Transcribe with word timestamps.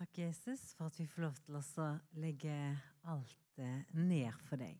Takk, 0.00 0.18
Jesus, 0.18 0.60
for 0.78 0.88
at 0.88 0.96
vi 0.96 1.04
får 1.04 1.26
lov 1.26 1.34
til 1.44 1.56
å 1.84 1.86
legge 2.22 2.54
alt 3.12 3.58
eh, 3.60 3.82
ned 4.00 4.32
for 4.46 4.56
deg. 4.56 4.78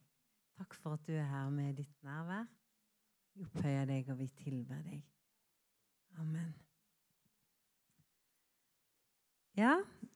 Takk 0.56 0.72
for 0.80 0.96
at 0.96 1.02
du 1.04 1.12
er 1.12 1.26
her 1.28 1.50
med 1.52 1.74
ditt 1.76 1.92
nærvær. 2.06 2.46
Vi 3.36 3.44
opphøyer 3.44 3.84
deg, 3.90 4.08
og 4.08 4.16
vi 4.16 4.28
tilber 4.38 4.78
deg. 4.86 5.02
Amen. 6.22 6.54
Ja, 9.60 9.74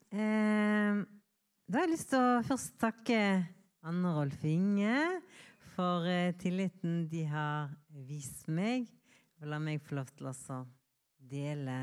eh, 0.09 1.03
da 1.68 1.82
har 1.82 1.84
jeg 1.84 1.93
lyst 1.93 2.09
til 2.14 2.25
å 2.25 2.41
først 2.48 2.73
takke 2.80 3.18
Anne 3.84 4.14
Rolf 4.16 4.46
Inge 4.48 5.02
for 5.75 6.09
eh, 6.09 6.32
tilliten 6.41 7.02
de 7.12 7.27
har 7.29 7.68
vist 8.09 8.48
meg. 8.48 8.89
La 9.45 9.61
meg 9.61 9.84
få 9.84 10.00
lov 10.00 10.16
til 10.16 10.32
å 10.32 10.62
dele 11.21 11.77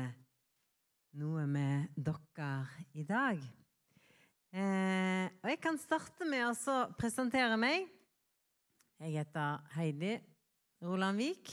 noe 1.18 1.44
med 1.44 1.90
dere 1.96 2.52
i 2.96 3.02
dag. 3.04 3.40
Eh, 4.52 5.26
og 5.42 5.50
jeg 5.50 5.58
kan 5.60 5.76
starte 5.80 6.24
med 6.28 6.46
å 6.48 6.76
presentere 6.96 7.58
meg. 7.60 7.84
Jeg 9.02 9.18
heter 9.18 9.60
Heidi 9.74 10.14
Rolandvik. 10.84 11.52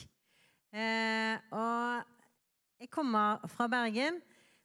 Eh, 0.72 1.36
og 1.52 2.80
jeg 2.80 2.92
kommer 2.94 3.44
fra 3.52 3.68
Bergen. 3.72 4.22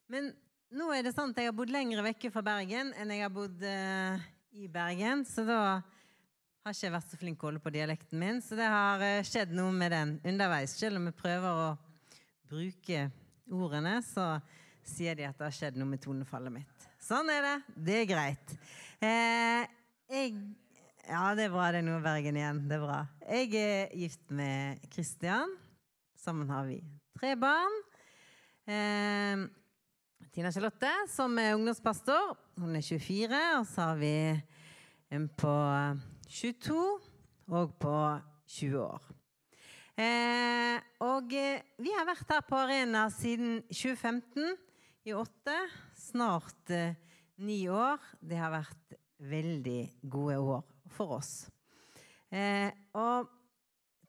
Men 0.07 0.31
nå 0.71 0.89
er 0.95 1.03
det 1.03 1.15
at 1.17 1.43
jeg 1.43 1.49
har 1.49 1.57
bodd 1.57 1.73
lenger 1.73 2.03
vekke 2.05 2.31
fra 2.31 2.43
Bergen 2.45 2.93
enn 2.95 3.11
jeg 3.11 3.25
har 3.25 3.35
bodd 3.35 3.67
eh, 3.67 4.25
i 4.55 4.69
Bergen. 4.71 5.27
Så 5.27 5.43
da 5.47 5.61
har 5.79 6.71
ikke 6.71 6.87
jeg 6.87 6.95
vært 6.95 7.11
så 7.11 7.19
flink 7.19 7.43
å 7.43 7.51
holde 7.51 7.63
på 7.63 7.73
dialekten 7.75 8.21
min. 8.21 8.39
Så 8.43 8.55
det 8.55 8.71
har 8.71 9.03
eh, 9.03 9.23
skjedd 9.27 9.51
noe 9.57 9.75
med 9.75 9.91
den 9.91 10.19
underveis. 10.23 10.79
Selv 10.79 11.01
om 11.01 11.11
jeg 11.11 11.19
prøver 11.19 11.65
å 11.65 11.71
bruke 12.47 13.09
ordene, 13.51 13.99
så 14.05 14.37
sier 14.87 15.17
de 15.17 15.25
at 15.27 15.37
det 15.37 15.47
har 15.47 15.55
skjedd 15.55 15.79
noe 15.79 15.89
med 15.89 16.01
tonefallet 16.03 16.53
mitt. 16.53 16.85
Sånn 17.01 17.29
er 17.33 17.43
det. 17.45 17.55
Det 17.87 17.97
er 18.01 18.07
greit. 18.09 18.55
Eh, 19.03 19.65
jeg 20.11 20.37
Ja, 21.05 21.35
det 21.37 21.43
er 21.45 21.53
bra. 21.53 21.67
Det 21.69 21.83
er 21.83 21.85
noe 21.85 22.01
Bergen 22.01 22.37
igjen. 22.39 22.63
Det 22.69 22.79
er 22.79 22.85
bra. 22.85 23.01
Jeg 23.29 23.51
er 23.59 23.91
gift 23.93 24.31
med 24.33 24.81
Kristian. 24.89 25.53
Sammen 26.17 26.49
har 26.49 26.65
vi 26.65 26.79
tre 27.19 27.35
barn. 27.37 27.75
Eh, 28.65 29.45
Tina 30.33 30.51
Charlotte, 30.51 30.89
som 31.13 31.37
er 31.37 31.53
ungdomspastor. 31.53 32.33
Hun 32.57 32.75
er 32.75 32.81
24. 32.81 33.43
Og 33.59 33.67
så 33.69 33.91
har 33.91 33.99
vi 34.01 34.15
en 35.13 35.27
på 35.29 35.53
22 36.27 36.79
og 37.53 37.77
på 37.79 37.97
20 38.47 38.81
år. 38.81 39.05
Eh, 39.95 40.81
og 41.05 41.31
eh, 41.31 41.61
vi 41.79 41.93
har 41.95 42.03
vært 42.07 42.27
her 42.33 42.41
på 42.43 42.57
Arena 42.59 43.05
siden 43.13 43.61
2015 43.69 44.57
i 45.05 45.13
åtte, 45.13 45.69
snart 45.95 46.69
eh, 46.69 46.95
ni 47.35 47.59
år. 47.69 48.01
Det 48.19 48.39
har 48.39 48.49
vært 48.49 48.95
veldig 49.21 49.81
gode 50.01 50.37
år 50.41 50.63
for 50.95 51.19
oss. 51.19 51.33
Eh, 52.33 52.73
og 52.97 53.29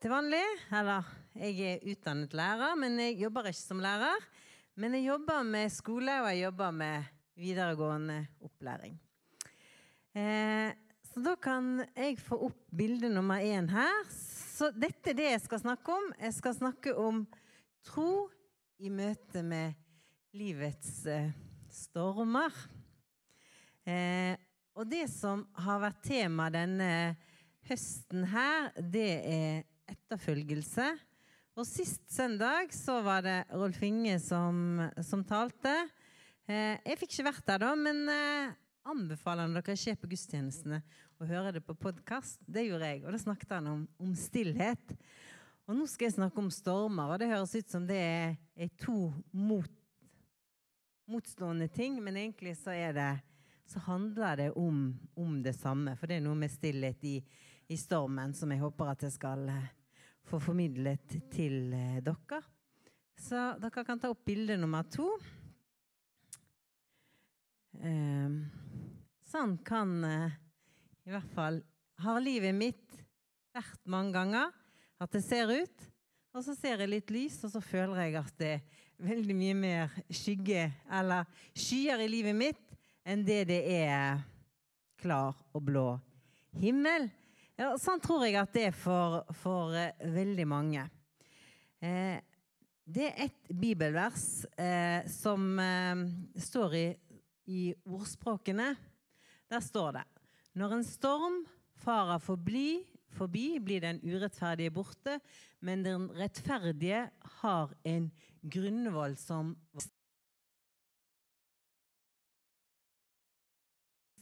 til 0.01 0.13
vanlig 0.13 0.41
Eller, 0.73 1.05
jeg 1.37 1.61
er 1.69 1.85
utdannet 1.93 2.33
lærer, 2.37 2.73
men 2.81 2.97
jeg 3.03 3.19
jobber 3.21 3.51
ikke 3.51 3.61
som 3.61 3.85
lærer. 3.85 4.25
Men 4.81 4.97
jeg 4.97 5.09
jobber 5.11 5.45
med 5.45 5.73
skole, 5.73 6.17
og 6.23 6.33
jeg 6.33 6.43
jobber 6.47 6.73
med 6.73 7.13
videregående 7.37 8.19
opplæring. 8.41 8.97
Eh, 10.17 10.73
så 11.13 11.21
da 11.25 11.37
kan 11.37 11.85
jeg 11.93 12.21
få 12.25 12.41
opp 12.49 12.61
bilde 12.73 13.13
nummer 13.13 13.45
én 13.45 13.69
her. 13.69 14.05
Så 14.09 14.73
dette 14.73 15.13
er 15.13 15.21
det 15.21 15.33
jeg 15.35 15.45
skal 15.45 15.67
snakke 15.69 15.93
om. 15.93 16.13
Jeg 16.25 16.41
skal 16.41 16.57
snakke 16.57 16.97
om 16.97 17.27
tro 17.85 18.31
i 18.81 18.89
møte 18.89 19.45
med 19.45 19.77
livets 20.37 21.07
eh, 21.09 21.31
stormer. 21.73 22.53
Eh, 23.87 24.37
og 24.77 24.89
det 24.91 25.07
som 25.09 25.47
har 25.65 25.81
vært 25.81 26.03
tema 26.05 26.51
denne 26.53 26.91
høsten 27.67 28.27
her, 28.29 28.69
det 28.77 29.11
er 29.31 29.63
etterfølgelse. 29.89 30.91
Og 31.57 31.65
sist 31.65 32.03
søndag 32.13 32.75
så 32.77 32.99
var 33.05 33.25
det 33.25 33.39
Rolf 33.55 33.81
Inge 33.87 34.19
som, 34.21 34.83
som 35.01 35.25
talte. 35.25 35.73
Eh, 36.45 36.77
jeg 36.85 37.01
fikk 37.01 37.15
ikke 37.15 37.29
vært 37.31 37.49
der 37.49 37.65
da, 37.65 37.73
men 37.79 38.05
anbefaler 38.87 39.49
dere 39.57 39.75
å 39.75 39.81
se 39.81 39.97
på 39.99 40.11
gudstjenestene 40.11 40.83
og 41.17 41.31
høre 41.31 41.55
det 41.57 41.65
på 41.65 41.75
podkast. 41.81 42.43
Det 42.45 42.67
gjorde 42.67 42.93
jeg, 42.93 43.01
og 43.07 43.17
da 43.17 43.23
snakket 43.23 43.57
han 43.57 43.73
om, 43.73 43.81
om, 44.03 44.13
stillhet. 44.21 44.93
Og 45.67 45.75
nå 45.75 45.89
skal 45.91 46.11
jeg 46.11 46.19
snakke 46.19 46.39
om 46.39 46.53
stormer, 46.53 47.09
og 47.09 47.19
det 47.23 47.33
høres 47.33 47.57
ut 47.57 47.73
som 47.73 47.89
det 47.89 47.99
er, 47.99 48.37
er 48.55 48.71
to 48.85 49.09
mot 49.33 49.73
motstående 51.07 51.69
ting, 51.69 51.99
men 52.05 52.17
egentlig 52.17 52.57
så, 52.59 52.71
det, 52.71 53.19
så 53.67 53.79
handler 53.87 54.37
det 54.37 54.51
om, 54.59 54.99
om, 55.15 55.43
det 55.43 55.55
samme. 55.57 55.97
For 55.97 56.11
det 56.11 56.19
er 56.19 56.27
noe 56.27 56.39
med 56.39 56.53
stillhet 56.53 57.05
i, 57.07 57.17
i, 57.69 57.79
stormen 57.79 58.35
som 58.35 58.53
jeg 58.53 58.63
håper 58.63 58.93
at 58.93 59.07
jeg 59.07 59.15
skal 59.15 59.47
eh, 59.53 59.73
få 60.27 60.41
formidlet 60.43 61.19
til 61.33 61.73
eh, 61.75 62.01
dere. 62.05 62.43
Så 63.17 63.49
dere 63.63 63.85
kan 63.87 64.03
ta 64.03 64.11
opp 64.13 64.25
bilde 64.27 64.59
nummer 64.61 64.87
to. 64.93 65.09
Eh, 67.81 68.37
sånn 69.31 69.57
kan 69.67 69.97
eh, 70.05 70.39
i 71.07 71.15
hvert 71.15 71.35
fall 71.37 71.61
har 72.03 72.23
livet 72.23 72.55
mitt 72.57 73.03
vært 73.57 73.83
mange 73.89 74.15
ganger. 74.17 74.55
At 75.01 75.13
det 75.13 75.23
ser 75.25 75.51
ut. 75.53 75.91
Og 76.37 76.43
så 76.45 76.53
ser 76.53 76.83
jeg 76.83 76.91
litt 76.93 77.11
lys, 77.15 77.39
og 77.47 77.49
så 77.55 77.63
føler 77.65 77.97
jeg 78.03 78.17
at 78.21 78.35
det 78.37 78.49
er 78.59 78.65
veldig 79.09 79.35
mye 79.39 79.55
mer 79.57 79.95
skygge 80.13 80.67
eller 80.93 81.25
skyer 81.57 82.03
i 82.05 82.09
livet 82.13 82.37
mitt 82.37 82.75
enn 83.09 83.23
det 83.25 83.47
det 83.49 83.63
er 83.73 84.19
klar 85.01 85.39
og 85.57 85.63
blå 85.65 85.87
himmel. 86.61 87.07
Ja, 87.57 87.71
sånn 87.81 88.03
tror 88.05 88.27
jeg 88.27 88.37
at 88.37 88.53
det 88.53 88.67
er 88.69 88.77
for, 88.77 89.23
for 89.41 89.73
uh, 89.73 90.05
veldig 90.13 90.45
mange. 90.51 90.83
Eh, 91.81 92.21
det 92.85 93.07
er 93.09 93.23
et 93.31 93.49
bibelvers 93.49 94.45
eh, 94.61 95.09
som 95.09 95.57
eh, 95.57 96.03
står 96.37 96.77
i, 96.77 96.87
i 97.49 97.63
ordspråkene. 97.89 98.75
Der 99.49 99.65
står 99.65 100.03
det 100.03 100.05
Når 100.53 100.77
en 100.77 100.85
storm 100.85 101.41
farer 101.81 102.21
forbi 102.21 102.83
forbi, 103.17 103.59
blir 103.63 103.83
den 103.85 104.01
urettferdige 104.05 104.75
borte, 104.75 105.19
men 105.65 105.85
den 105.87 106.09
rettferdige 106.17 107.07
har 107.41 107.73
en 107.89 108.11
grunnvoll 108.47 109.17
som 109.19 109.55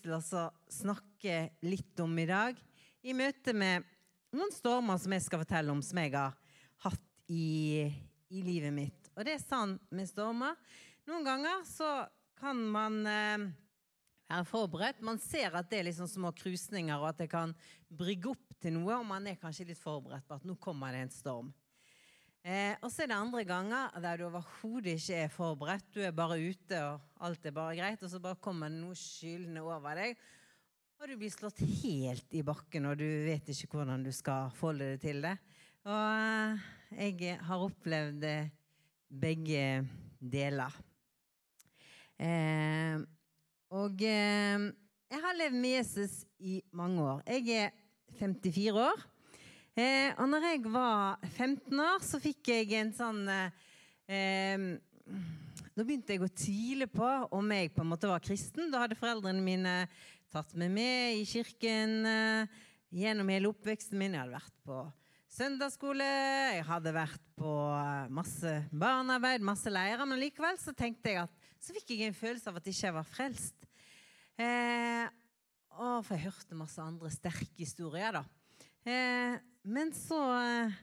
til 0.04 0.12
å 0.12 0.48
snakke 0.68 1.36
litt 1.64 2.00
om 2.04 2.12
i 2.20 2.26
dag, 2.28 2.58
i 3.04 3.14
møte 3.16 3.54
med 3.56 3.86
noen 4.34 4.52
stormer 4.52 5.00
som 5.00 5.14
jeg 5.16 5.24
skal 5.24 5.40
fortelle 5.44 5.72
om, 5.72 5.80
som 5.84 6.00
jeg 6.00 6.12
har 6.12 6.34
hatt 6.84 7.32
i, 7.32 7.88
i 8.28 8.44
livet 8.44 8.74
mitt. 8.74 9.10
Og 9.14 9.24
det 9.24 9.36
er 9.36 9.44
sant 9.44 9.80
med 9.94 10.08
stormer. 10.10 10.58
Noen 11.08 11.24
ganger 11.24 11.64
så 11.68 11.90
kan 12.40 12.60
man 12.74 12.98
eh, 13.08 13.46
være 14.28 14.48
forberedt. 14.48 15.04
Man 15.06 15.20
ser 15.22 15.54
at 15.56 15.70
det 15.70 15.80
er 15.80 15.88
liksom 15.88 16.10
små 16.10 16.32
krusninger, 16.36 16.96
og 16.98 17.12
at 17.12 17.22
det 17.22 17.30
kan 17.32 17.54
brygge 17.88 18.34
opp 18.34 18.53
til 18.64 18.74
noe. 18.76 18.96
Og 18.98 19.06
man 19.08 19.28
er 19.30 19.40
kanskje 19.40 19.68
litt 19.68 19.80
forberedt 19.80 20.26
på 20.28 20.38
at 20.38 20.48
nå 20.48 20.56
kommer 20.62 20.94
det 20.94 21.04
en 21.04 21.14
storm. 21.14 21.52
Eh, 22.44 22.74
og 22.84 22.90
så 22.92 23.04
er 23.04 23.08
det 23.08 23.16
andre 23.16 23.40
ganger 23.48 23.92
der 24.04 24.20
du 24.20 24.26
overhodet 24.26 24.98
ikke 24.98 25.20
er 25.22 25.32
forberedt. 25.32 25.86
Du 25.94 26.00
er 26.04 26.16
bare 26.16 26.36
ute, 26.36 26.80
og 26.84 27.24
alt 27.24 27.46
er 27.48 27.56
bare 27.56 27.76
greit. 27.78 28.02
Og 28.04 28.12
så 28.12 28.20
bare 28.20 28.40
kommer 28.44 28.72
det 28.72 28.82
noe 28.82 28.98
skyldende 28.98 29.64
over 29.64 29.96
deg. 30.00 30.18
Og 31.00 31.08
du 31.10 31.16
blir 31.20 31.32
slått 31.32 31.60
helt 31.60 32.36
i 32.36 32.44
bakken, 32.46 32.86
og 32.88 32.98
du 33.00 33.06
vet 33.26 33.48
ikke 33.52 33.76
hvordan 33.80 34.04
du 34.04 34.12
skal 34.14 34.52
forholde 34.56 34.94
deg 34.94 35.02
til 35.02 35.24
det. 35.24 35.34
Og 35.84 36.04
eh, 37.00 37.16
jeg 37.16 37.38
har 37.44 37.64
opplevd 37.64 38.28
begge 39.24 39.64
deler. 40.20 40.76
Eh, 42.20 43.00
og 43.74 44.04
eh, 44.06 44.68
jeg 45.10 45.22
har 45.24 45.36
levd 45.38 45.58
med 45.58 45.76
Jesus 45.76 46.20
i 46.38 46.60
mange 46.72 47.02
år. 47.02 47.24
Jeg 47.26 47.58
er 47.64 47.83
54 48.18 48.80
år. 48.80 49.04
Eh, 49.74 50.10
og 50.22 50.28
når 50.30 50.48
jeg 50.52 50.64
var 50.70 51.22
15 51.34 51.80
år, 51.82 52.02
så 52.06 52.20
fikk 52.22 52.52
jeg 52.52 52.70
en 52.78 52.92
sånn 52.94 53.22
eh, 53.26 54.66
Da 55.74 55.82
begynte 55.82 56.14
jeg 56.14 56.22
å 56.22 56.30
tvile 56.30 56.86
på 56.86 57.08
om 57.34 57.50
jeg 57.56 57.72
på 57.74 57.82
en 57.82 57.90
måte 57.90 58.10
var 58.10 58.22
kristen. 58.22 58.70
Da 58.70 58.84
hadde 58.84 58.98
foreldrene 58.98 59.42
mine 59.42 59.72
tatt 60.30 60.54
meg 60.58 60.70
med 60.74 61.18
i 61.18 61.24
kirken 61.26 62.04
eh, 62.06 62.60
gjennom 62.94 63.32
hele 63.34 63.50
oppveksten 63.50 63.98
min. 63.98 64.14
Jeg 64.14 64.22
hadde 64.22 64.38
vært 64.38 64.60
på 64.66 64.78
søndagsskole, 65.34 66.06
jeg 66.54 66.64
hadde 66.68 66.94
vært 66.94 67.26
på 67.34 67.52
masse 68.14 68.54
barnearbeid, 68.70 69.42
masse 69.42 69.70
leirer. 69.70 70.06
Men 70.06 70.22
likevel 70.22 70.58
så 70.62 70.74
tenkte 70.76 71.10
jeg 71.10 71.24
at 71.26 71.44
så 71.64 71.74
fikk 71.74 71.94
jeg 71.94 72.10
en 72.12 72.16
følelse 72.16 72.50
av 72.50 72.60
at 72.60 72.70
ikke 72.70 72.86
jeg 72.86 72.94
var 72.94 73.06
frelst. 73.08 73.68
Eh, 74.38 75.06
å, 75.78 75.98
for 76.04 76.14
jeg 76.16 76.28
hørte 76.28 76.58
masse 76.58 76.82
andre 76.82 77.10
sterke 77.12 77.58
historier, 77.58 78.18
da. 78.18 78.24
Eh, 78.84 79.36
men 79.64 79.92
så 79.96 80.20
eh, 80.38 80.78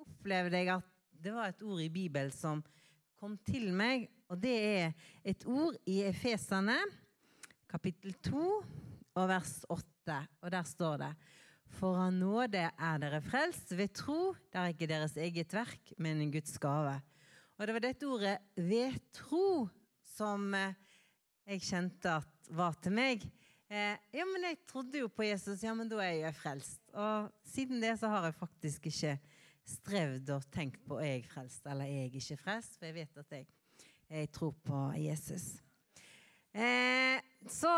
opplevde 0.00 0.60
jeg 0.60 0.72
at 0.74 0.88
det 1.20 1.32
var 1.34 1.52
et 1.52 1.62
ord 1.64 1.82
i 1.82 1.90
Bibelen 1.92 2.32
som 2.32 2.62
kom 3.20 3.36
til 3.44 3.70
meg, 3.76 4.08
og 4.30 4.40
det 4.40 4.54
er 4.56 4.92
et 5.26 5.44
ord 5.48 5.76
i 5.90 6.00
Efesene, 6.08 6.78
kapittel 7.70 8.14
2 8.24 8.44
og 9.18 9.26
vers 9.30 9.58
8. 9.68 10.16
Og 10.40 10.52
der 10.52 10.66
står 10.66 11.02
det 11.02 11.10
For 11.76 11.98
av 12.00 12.14
nåde 12.14 12.62
er 12.70 13.02
dere 13.02 13.20
frelst 13.22 13.74
ved 13.78 13.92
tro. 13.94 14.32
Det 14.50 14.58
er 14.58 14.72
ikke 14.72 14.88
deres 14.90 15.16
eget 15.20 15.52
verk, 15.54 15.92
men 15.98 16.22
en 16.22 16.32
Guds 16.32 16.56
gave. 16.62 16.96
Og 17.58 17.66
det 17.66 17.76
var 17.76 17.84
dette 17.84 18.08
ordet 18.08 18.38
'ved 18.56 18.96
tro' 19.12 19.68
som 20.16 20.54
eh, 20.54 20.74
jeg 21.46 21.60
kjente 21.66 22.16
at 22.20 22.50
var 22.50 22.74
til 22.82 22.92
meg. 22.92 23.24
Eh, 23.70 23.94
ja, 24.10 24.24
men 24.26 24.42
jeg 24.48 24.56
trodde 24.66 24.98
jo 24.98 25.06
på 25.14 25.22
Jesus, 25.22 25.62
ja, 25.62 25.70
men 25.78 25.86
da 25.86 26.00
er 26.02 26.16
jeg 26.24 26.34
frelst. 26.34 26.80
Og 26.90 27.30
siden 27.46 27.78
det 27.78 27.92
så 28.00 28.10
har 28.10 28.26
jeg 28.26 28.34
faktisk 28.34 28.88
ikke 28.90 29.12
strevd 29.70 30.32
og 30.34 30.46
tenkt 30.50 30.80
på 30.88 30.98
er 30.98 31.12
jeg 31.20 31.28
frelst 31.30 31.68
eller 31.70 31.86
er 31.86 32.08
jeg 32.08 32.18
ikke 32.18 32.40
frelst, 32.40 32.74
for 32.78 32.88
jeg 32.88 32.96
vet 32.96 33.20
at 33.22 33.36
jeg, 33.36 33.46
jeg 34.10 34.30
tror 34.34 34.56
på 34.66 34.80
Jesus. 34.98 35.52
Eh, 36.50 37.22
så 37.46 37.70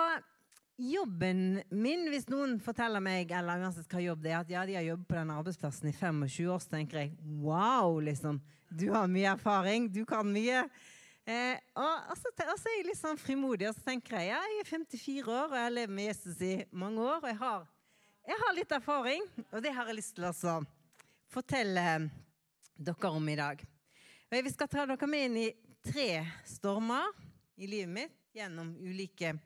jobben 0.81 1.61
min, 1.69 2.09
hvis 2.09 2.25
noen 2.33 2.57
forteller 2.65 3.05
meg 3.05 3.31
eller 3.37 3.61
uansett 3.61 3.93
hva 3.93 4.01
jobb 4.01 4.25
det 4.25 4.33
er, 4.33 4.41
at 4.41 4.53
ja, 4.55 4.65
de 4.65 4.79
har 4.79 4.89
jobbet 4.89 5.11
på 5.11 5.19
den 5.19 5.35
arbeidsplassen 5.37 5.93
i 5.93 5.95
25 5.99 6.49
år, 6.55 6.65
så 6.65 6.73
tenker 6.79 7.03
jeg 7.03 7.13
wow, 7.45 8.01
liksom. 8.01 8.41
Du 8.73 8.89
har 8.95 9.13
mye 9.13 9.35
erfaring, 9.35 9.93
du 9.93 10.07
kan 10.09 10.25
mye. 10.33 10.65
Eh, 11.23 11.59
og 11.79 12.17
så 12.19 12.33
er 12.35 12.79
jeg 12.81 12.87
litt 12.89 12.99
sånn 12.99 13.21
frimodig, 13.21 13.69
og 13.71 13.77
så 13.77 13.85
tenker 13.93 14.19
jeg 14.19 14.33
ja, 14.33 14.41
jeg 14.51 14.65
er 14.65 14.71
54 14.73 15.29
år 15.31 15.53
og 15.53 15.55
jeg 15.55 15.67
har 15.69 15.75
levd 15.77 15.95
med 15.95 16.09
Jesus 16.09 16.41
i 16.43 16.55
mange 16.75 17.05
år. 17.05 17.21
Og 17.21 17.29
jeg 17.31 17.39
har, 17.39 17.69
jeg 18.33 18.41
har 18.43 18.57
litt 18.57 18.75
erfaring, 18.75 19.29
og 19.45 19.63
det 19.63 19.75
har 19.77 19.91
jeg 19.91 19.99
lyst 20.01 20.17
til 20.17 20.27
å 20.27 20.57
fortelle 21.33 21.85
dere 22.75 23.13
om 23.13 23.29
i 23.31 23.39
dag. 23.39 23.63
Og 24.33 24.49
Vi 24.49 24.55
skal 24.55 24.71
ta 24.73 24.87
dere 24.89 25.11
med 25.11 25.29
inn 25.29 25.39
i 25.45 25.51
tre 25.85 26.09
stormer 26.49 27.15
i 27.55 27.69
livet 27.71 27.95
mitt 27.95 28.19
gjennom 28.35 28.75
ulike 28.81 29.37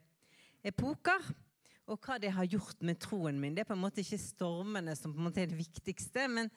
epoker. 0.65 1.29
Og 1.87 2.01
hva 2.03 2.17
det 2.19 2.33
har 2.35 2.49
gjort 2.49 2.81
med 2.83 2.97
troen 2.99 3.37
min. 3.39 3.53
Det 3.55 3.63
er 3.63 3.69
på 3.69 3.77
en 3.77 3.85
måte 3.85 4.01
ikke 4.01 4.19
stormene 4.19 4.95
som 4.97 5.13
på 5.13 5.21
en 5.21 5.29
måte 5.29 5.45
er 5.45 5.51
det 5.51 5.59
viktigste, 5.59 6.25
men, 6.27 6.49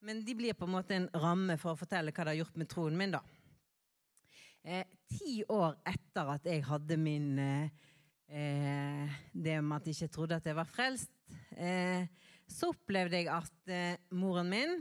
men 0.00 0.22
de 0.24 0.36
blir 0.38 0.56
på 0.56 0.64
en 0.64 0.72
måte 0.72 0.96
en 0.96 1.10
ramme 1.20 1.58
for 1.60 1.74
å 1.74 1.80
fortelle 1.80 2.14
hva 2.14 2.24
det 2.24 2.32
har 2.32 2.40
gjort 2.44 2.56
med 2.62 2.70
troen 2.70 2.96
min. 2.96 3.12
da. 3.18 3.20
Eh, 4.60 4.84
ti 5.08 5.40
år 5.48 5.78
etter 5.88 6.34
at 6.34 6.44
jeg 6.44 6.64
hadde 6.68 6.96
min 7.00 7.38
eh, 7.40 9.14
Det 9.32 9.56
med 9.64 9.76
at 9.78 9.86
jeg 9.88 9.96
ikke 9.96 10.14
trodde 10.14 10.36
at 10.36 10.46
jeg 10.46 10.56
var 10.58 10.68
frelst, 10.68 11.10
eh, 11.56 12.04
så 12.46 12.68
opplevde 12.74 13.16
jeg 13.16 13.30
at 13.32 13.72
eh, 13.72 13.96
moren 14.12 14.50
min 14.52 14.74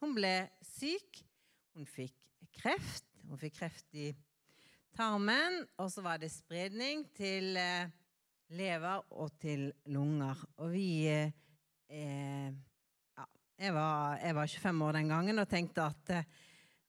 hun 0.00 0.14
ble 0.16 0.32
syk. 0.64 1.22
Hun 1.76 1.86
fikk 1.88 2.16
kreft. 2.56 3.06
Hun 3.26 3.38
fikk 3.40 3.56
kreft 3.58 3.96
i 3.98 4.10
tarmen, 4.96 5.64
og 5.80 5.90
så 5.92 6.04
var 6.04 6.20
det 6.22 6.30
spredning 6.32 7.04
til 7.16 7.56
eh, 7.60 7.88
lever 8.56 9.04
og 9.16 9.32
til 9.40 9.68
lunger. 9.92 10.40
Og 10.62 10.72
vi 10.72 10.88
eh, 11.10 11.32
eh, 11.90 12.52
Ja, 13.16 13.24
jeg 13.58 13.74
var, 13.74 14.18
jeg 14.20 14.36
var, 14.36 14.46
25 14.46 14.84
år 14.84 14.92
den 15.00 15.08
gangen 15.08 15.38
og 15.42 15.48
tenkte 15.48 15.88
at 15.90 16.12
eh, 16.12 16.28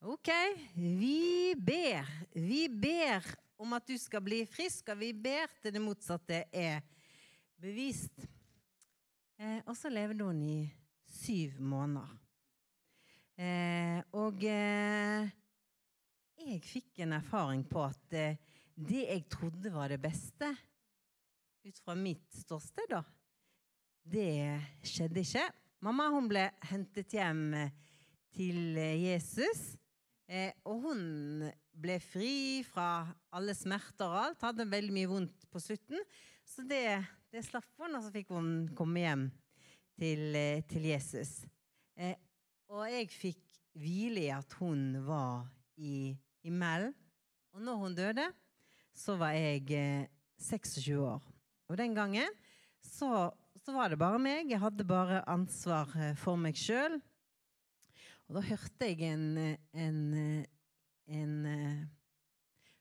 OK, 0.00 0.28
vi 0.74 1.54
ber. 1.58 2.06
Vi 2.32 2.68
ber 2.68 3.24
om 3.58 3.72
at 3.74 3.86
du 3.88 3.96
skal 3.98 4.22
bli 4.22 4.44
frisk, 4.46 4.92
og 4.92 5.00
vi 5.00 5.10
ber 5.12 5.50
til 5.58 5.74
det 5.74 5.82
motsatte 5.82 6.44
er 6.54 6.84
bevist. 7.58 8.22
Eh, 9.38 9.58
og 9.66 9.74
så 9.78 9.90
levde 9.90 10.28
hun 10.28 10.38
i 10.46 10.60
syv 11.10 11.58
måneder. 11.58 12.12
Eh, 13.38 13.98
og 14.18 14.46
eh, 14.46 15.26
jeg 16.44 16.62
fikk 16.62 17.02
en 17.02 17.16
erfaring 17.18 17.66
på 17.66 17.82
at 17.88 18.14
det 18.78 19.02
jeg 19.02 19.26
trodde 19.30 19.74
var 19.74 19.90
det 19.90 19.98
beste, 20.02 20.52
ut 21.66 21.82
fra 21.82 21.98
mitt 21.98 22.30
ståsted, 22.38 22.86
da. 22.94 23.02
Det 24.08 24.30
skjedde 24.86 25.26
ikke. 25.26 25.42
Mamma 25.84 26.06
hun 26.14 26.30
ble 26.30 26.46
hentet 26.70 27.12
hjem 27.18 27.42
eh, 27.58 27.74
til 28.34 28.78
eh, 28.78 28.94
Jesus. 29.10 29.74
Eh, 30.28 30.52
og 30.68 30.84
hun 30.84 31.02
ble 31.72 31.96
fri 32.04 32.60
fra 32.68 33.06
alle 33.34 33.54
smerter 33.56 34.06
og 34.08 34.20
alt. 34.26 34.44
Hadde 34.44 34.68
veldig 34.68 34.94
mye 34.94 35.10
vondt 35.10 35.48
på 35.48 35.62
slutten. 35.62 36.02
Så 36.44 36.64
det, 36.68 37.00
det 37.32 37.44
slapp 37.46 37.68
hun, 37.80 37.96
og 37.96 38.04
så 38.04 38.12
fikk 38.12 38.32
hun 38.36 38.50
komme 38.76 39.04
hjem 39.04 39.28
til, 39.98 40.24
eh, 40.36 40.64
til 40.68 40.88
Jesus. 40.90 41.40
Eh, 41.96 42.16
og 42.68 42.84
jeg 42.92 43.08
fikk 43.12 43.44
hvile 43.78 44.26
i 44.26 44.32
at 44.34 44.52
hun 44.60 45.00
var 45.06 45.48
i 45.80 46.12
himmelen. 46.44 46.94
Og 47.54 47.64
når 47.64 47.80
hun 47.82 47.96
døde, 47.96 48.26
så 48.94 49.16
var 49.18 49.34
jeg 49.36 49.64
26 50.38 50.92
eh, 50.92 51.02
år. 51.02 51.22
Og 51.68 51.78
den 51.78 51.94
gangen 51.94 52.28
så, 52.82 53.30
så, 53.64 53.72
var 53.74 53.90
det 53.90 53.98
bare 54.00 54.18
meg. 54.22 54.50
Jeg 54.50 54.60
hadde 54.62 54.86
bare 54.86 55.24
ansvar 55.28 55.90
eh, 55.96 56.14
for 56.18 56.38
meg 56.40 56.58
sjøl. 56.58 56.98
Og 58.28 58.36
da 58.36 58.44
hørte 58.44 58.90
jeg 58.90 59.08
en, 59.08 59.56
en, 59.72 60.00
en 60.22 60.46
en 61.08 61.88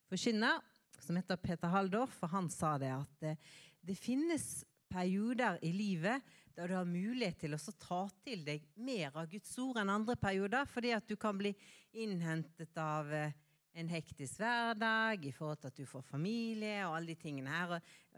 forkynner 0.08 0.60
som 1.00 1.16
heter 1.16 1.40
Peter 1.40 1.72
Halldorf, 1.72 2.18
og 2.26 2.34
han 2.34 2.50
sa 2.52 2.76
det 2.82 2.92
at 2.92 3.24
det, 3.24 3.36
eh, 3.38 3.56
det 3.88 3.96
finnes 3.96 4.66
perioder 4.92 5.60
i 5.64 5.70
livet 5.72 6.24
der 6.58 6.68
du 6.68 6.74
har 6.76 6.88
mulighet 6.90 7.38
til 7.40 7.56
å 7.56 7.60
ta 7.80 8.02
til 8.26 8.42
deg 8.44 8.66
mer 8.76 9.16
av 9.16 9.30
Guds 9.32 9.54
ord 9.62 9.80
enn 9.80 9.92
andre 9.94 10.18
perioder, 10.20 10.66
fordi 10.68 10.92
at 10.96 11.08
du 11.08 11.16
kan 11.16 11.38
bli 11.40 11.54
innhentet 11.96 12.76
av 12.82 13.12
en 13.78 13.92
hektisk 13.94 14.42
hverdag, 14.42 15.24
i 15.24 15.32
forhold 15.32 15.62
til 15.62 15.70
at 15.72 15.80
du 15.80 15.86
får 15.88 16.04
familie 16.08 16.82
og 16.88 16.98
alle 16.98 17.14
de 17.14 17.20
tingene 17.22 17.54
her. 17.54 17.76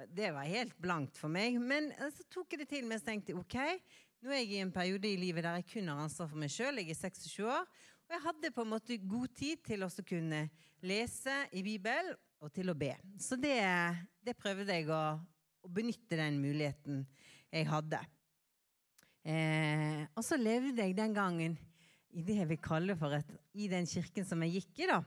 Det 0.07 0.31
var 0.33 0.47
helt 0.47 0.77
blankt 0.79 1.19
for 1.19 1.29
meg. 1.29 1.59
Men 1.59 1.91
eh, 1.97 2.13
så 2.15 2.25
tok 2.31 2.55
jeg 2.55 2.63
det 2.63 2.69
til 2.71 2.87
meg 2.87 3.03
og 3.03 3.09
tenkte 3.11 3.37
ok, 3.37 3.59
nå 4.19 4.33
er 4.33 4.41
jeg 4.41 4.57
i 4.57 4.63
en 4.63 4.71
periode 4.73 5.07
i 5.07 5.19
livet 5.19 5.45
der 5.45 5.59
jeg 5.61 5.67
kun 5.69 5.91
har 5.91 6.01
ansvar 6.03 6.27
for 6.27 6.39
meg 6.41 6.51
sjøl. 6.51 6.81
Jeg 6.81 6.91
er 6.91 6.99
26 6.99 7.45
år. 7.47 7.67
Og 8.09 8.15
jeg 8.15 8.23
hadde 8.25 8.51
på 8.51 8.65
en 8.65 8.71
måte 8.73 8.97
god 8.99 9.35
tid 9.37 9.61
til 9.63 9.85
å 9.85 9.89
kunne 10.01 10.41
lese 10.81 11.35
i 11.55 11.61
Bibelen 11.63 12.15
og 12.41 12.51
til 12.55 12.71
å 12.71 12.75
be. 12.77 12.91
Så 13.21 13.37
det, 13.39 13.59
det 14.25 14.35
prøvde 14.39 14.75
jeg 14.75 14.89
å, 14.91 15.01
å, 15.63 15.71
benytte 15.71 16.17
den 16.19 16.39
muligheten 16.41 17.03
jeg 17.51 17.67
hadde. 17.69 17.99
Eh, 19.23 20.03
og 20.15 20.25
så 20.25 20.39
levde 20.39 20.81
jeg 20.81 20.97
den 20.97 21.13
gangen 21.15 21.55
i 22.09 22.23
det 22.25 22.39
jeg 22.39 22.49
vil 22.49 22.61
kalle 22.63 22.95
for 22.97 23.13
et, 23.13 23.29
i 23.53 23.69
den 23.71 23.87
kirken 23.87 24.25
som 24.25 24.41
jeg 24.43 24.59
gikk 24.59 24.83
i. 24.83 24.89
da, 24.89 24.99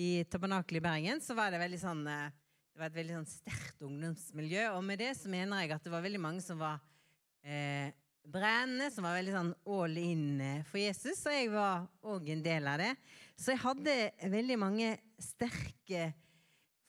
i 0.00 0.10
Tabernakelet 0.28 0.80
i 0.80 0.84
Bergen, 0.84 1.22
så 1.22 1.36
var 1.38 1.54
det 1.54 1.80
sånn 1.80 2.02
eh, 2.08 2.28
det 2.70 2.82
var 2.82 2.90
et 2.90 2.98
veldig 2.98 3.16
sånn 3.18 3.30
sterkt 3.30 3.82
ungdomsmiljø. 3.84 4.68
Og 4.74 4.84
med 4.86 5.02
det 5.02 5.14
så 5.18 5.30
mener 5.30 5.62
jeg 5.62 5.74
at 5.76 5.84
det 5.84 5.92
var 5.92 6.04
veldig 6.04 6.22
mange 6.22 6.42
som 6.44 6.58
var 6.60 6.80
eh, 7.44 7.92
brennende, 8.24 8.90
som 8.92 9.06
var 9.06 9.16
veldig 9.18 9.34
sånn 9.34 9.52
all 9.74 10.00
in 10.00 10.24
eh, 10.44 10.64
for 10.68 10.80
Jesus. 10.82 11.22
Og 11.26 11.36
jeg 11.36 11.52
var 11.52 11.86
òg 12.12 12.30
en 12.34 12.42
del 12.44 12.68
av 12.70 12.80
det. 12.82 12.90
Så 13.40 13.54
jeg 13.54 13.62
hadde 13.64 13.94
veldig 14.32 14.58
mange 14.60 14.90
sterke 15.20 16.10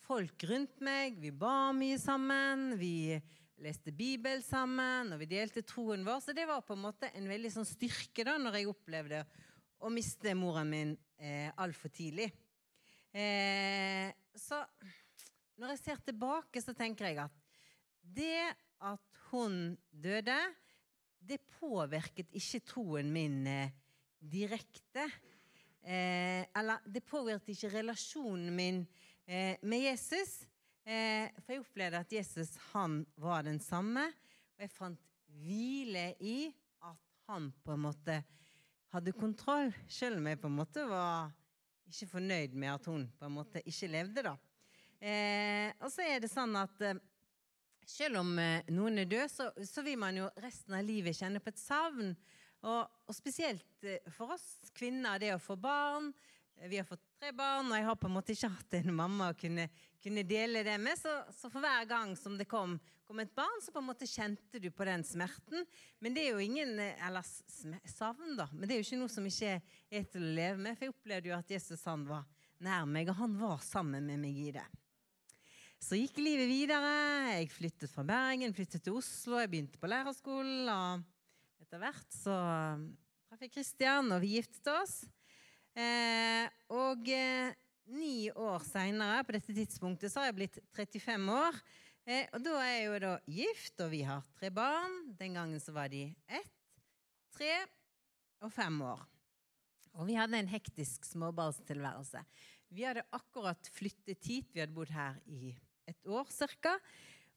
folk 0.03 0.43
rundt 0.49 0.81
meg. 0.83 1.19
Vi 1.21 1.31
ba 1.31 1.71
mye 1.75 1.99
sammen. 2.01 2.73
Vi 2.79 3.15
leste 3.61 3.93
Bibel 3.93 4.41
sammen, 4.43 5.13
og 5.13 5.21
vi 5.21 5.29
delte 5.29 5.63
troen 5.65 6.05
vår. 6.05 6.21
Så 6.25 6.35
det 6.35 6.47
var 6.49 6.63
på 6.65 6.75
en 6.75 6.85
måte 6.87 7.11
en 7.15 7.29
veldig 7.29 7.53
sånn 7.53 7.67
styrke 7.67 8.25
da 8.27 8.37
når 8.41 8.59
jeg 8.59 8.71
opplevde 8.71 9.21
å 9.81 9.89
miste 9.93 10.33
moren 10.37 10.69
min 10.69 10.95
eh, 11.21 11.49
altfor 11.61 11.93
tidlig. 11.93 12.29
Eh, 13.13 14.09
så 14.37 14.61
når 15.61 15.75
jeg 15.75 15.81
ser 15.83 16.03
tilbake, 16.05 16.61
så 16.63 16.73
tenker 16.77 17.09
jeg 17.09 17.21
at 17.25 17.39
det 18.01 18.49
at 18.81 19.21
hun 19.29 19.77
døde, 19.91 20.37
det 21.21 21.37
påvirket 21.59 22.33
ikke 22.37 22.61
troen 22.65 23.11
min 23.13 23.45
eh, 23.47 23.73
direkte. 24.19 25.05
Eh, 25.81 26.43
eller 26.57 26.81
det 26.85 27.03
påvirket 27.05 27.53
ikke 27.53 27.73
relasjonen 27.77 28.55
min 28.55 28.81
eh, 29.25 29.57
med 29.61 29.85
Jesus. 29.85 30.41
Eh, 30.85 31.29
for 31.41 31.53
jeg 31.53 31.63
opplevde 31.63 32.01
at 32.01 32.13
Jesus 32.13 32.55
han 32.71 33.03
var 33.21 33.45
den 33.45 33.59
samme, 33.61 34.07
og 34.57 34.65
jeg 34.65 34.73
fant 34.73 35.01
hvile 35.41 36.11
i 36.19 36.49
at 36.83 37.11
han 37.29 37.51
på 37.63 37.75
en 37.75 37.85
måte 37.85 38.17
hadde 38.91 39.13
kontroll, 39.15 39.71
selv 39.87 40.19
om 40.19 40.27
jeg 40.27 40.39
på 40.41 40.49
en 40.49 40.57
måte 40.57 40.83
var 40.89 41.29
ikke 41.91 42.09
fornøyd 42.15 42.55
med 42.59 42.73
at 42.73 42.89
hun 42.89 43.05
på 43.19 43.27
en 43.27 43.37
måte 43.37 43.61
ikke 43.67 43.91
levde, 43.91 44.25
da. 44.25 44.35
Eh, 45.01 45.71
og 45.81 45.89
så 45.89 46.05
er 46.05 46.21
det 46.21 46.29
sånn 46.29 46.53
at 46.59 46.83
eh, 46.85 46.99
selv 47.87 48.21
om 48.21 48.37
eh, 48.39 48.67
noen 48.73 49.01
er 49.01 49.09
død, 49.09 49.31
så, 49.31 49.49
så, 49.67 49.83
vil 49.85 49.99
man 49.99 50.17
jo 50.19 50.29
resten 50.41 50.77
av 50.77 50.85
livet 50.85 51.17
kjenne 51.17 51.41
på 51.43 51.51
et 51.51 51.61
savn. 51.61 52.13
Og, 52.61 52.99
og 53.09 53.15
spesielt 53.17 53.87
eh, 53.87 54.03
for 54.15 54.35
oss 54.35 54.45
kvinner, 54.77 55.21
det 55.21 55.33
å 55.35 55.41
få 55.41 55.57
barn. 55.59 56.11
Vi 56.69 56.77
har 56.77 56.85
fått 56.85 57.01
tre 57.17 57.31
barn, 57.33 57.71
og 57.71 57.77
jeg 57.79 57.87
har 57.87 57.97
på 57.97 58.09
en 58.09 58.13
måte 58.13 58.35
ikke 58.35 58.51
hatt 58.53 58.75
en 58.77 58.93
mamma 58.93 59.31
å 59.31 59.37
kunne, 59.37 59.65
kunne 60.03 60.23
dele 60.27 60.61
det 60.65 60.77
med. 60.81 60.99
Så, 60.99 61.13
så, 61.33 61.49
for 61.49 61.63
hver 61.63 61.87
gang 61.89 62.13
som 62.19 62.35
det 62.37 62.45
kom, 62.49 62.75
kom, 63.07 63.21
et 63.23 63.33
barn, 63.35 63.63
så 63.65 63.73
på 63.73 63.81
en 63.81 63.87
måte 63.89 64.09
kjente 64.09 64.61
du 64.61 64.69
på 64.69 64.85
den 64.85 65.05
smerten. 65.07 65.65
Men 65.99 66.13
det 66.13 66.27
er 66.27 66.35
jo 66.35 66.45
ingen 66.45 66.77
eh, 66.83 67.01
Eller 67.07 67.25
savn, 67.89 68.35
da. 68.37 68.49
Men 68.53 68.67
det 68.67 68.75
er 68.75 68.83
jo 68.83 68.89
ikke 68.89 69.01
noe 69.01 69.15
som 69.15 69.25
ikke 69.25 69.57
er 69.57 70.05
til 70.11 70.27
å 70.27 70.35
leve 70.37 70.61
med. 70.61 70.77
For 70.77 70.85
jeg 70.85 70.95
opplevde 70.95 71.33
jo 71.33 71.39
at 71.39 71.57
Jesus 71.57 71.87
han 71.89 72.05
var 72.09 72.29
nær 72.61 72.85
meg, 72.85 73.09
og 73.09 73.17
han 73.23 73.35
var 73.41 73.65
sammen 73.65 74.05
med 74.05 74.21
meg 74.21 74.37
i 74.37 74.51
det. 74.53 74.67
Så 75.81 75.97
gikk 75.97 76.19
livet 76.21 76.45
videre. 76.45 76.89
Jeg 77.33 77.47
flyttet 77.49 77.89
fra 77.89 78.03
Bergen, 78.05 78.53
flyttet 78.53 78.83
til 78.85 78.99
Oslo, 78.99 79.39
jeg 79.41 79.49
begynte 79.49 79.79
på 79.81 79.89
lærerskolen. 79.89 80.69
Og 80.69 81.63
etter 81.65 81.81
hvert 81.81 82.13
så 82.13 82.35
traff 83.25 83.41
jeg 83.41 83.53
Kristian, 83.55 84.11
og 84.13 84.21
vi 84.21 84.35
giftet 84.35 84.69
oss. 84.75 84.99
Eh, 85.73 86.45
og 86.77 87.09
eh, 87.09 87.55
ni 87.97 88.29
år 88.29 88.61
seinere, 88.67 89.23
på 89.25 89.33
dette 89.33 89.55
tidspunktet, 89.57 90.13
så 90.13 90.21
har 90.21 90.29
jeg 90.29 90.37
blitt 90.37 90.59
35 90.77 91.33
år. 91.33 91.57
Eh, 92.05 92.29
og 92.29 92.45
da 92.45 92.53
er 92.61 92.71
jeg 92.75 92.85
jo 92.85 93.01
da 93.07 93.15
gift, 93.39 93.73
og 93.81 93.91
vi 93.95 94.03
har 94.05 94.21
tre 94.37 94.53
barn. 94.53 94.99
Den 95.17 95.39
gangen 95.39 95.63
så 95.63 95.73
var 95.73 95.89
de 95.89 96.03
ett, 96.29 96.53
tre 97.33 97.57
og 98.45 98.53
fem 98.53 98.77
år. 98.85 99.01
Og 99.97 100.05
vi 100.07 100.19
hadde 100.19 100.37
en 100.37 100.53
hektisk 100.53 101.09
småbarnstilværelse. 101.09 102.21
Vi 102.71 102.85
hadde 102.85 103.07
akkurat 103.17 103.73
flyttet 103.73 104.29
hit. 104.29 104.53
Vi 104.53 104.61
hadde 104.61 104.77
bodd 104.77 104.93
her 104.93 105.17
i 105.25 105.55
et 105.91 106.11
år 106.11 106.27
ca. 106.31 106.75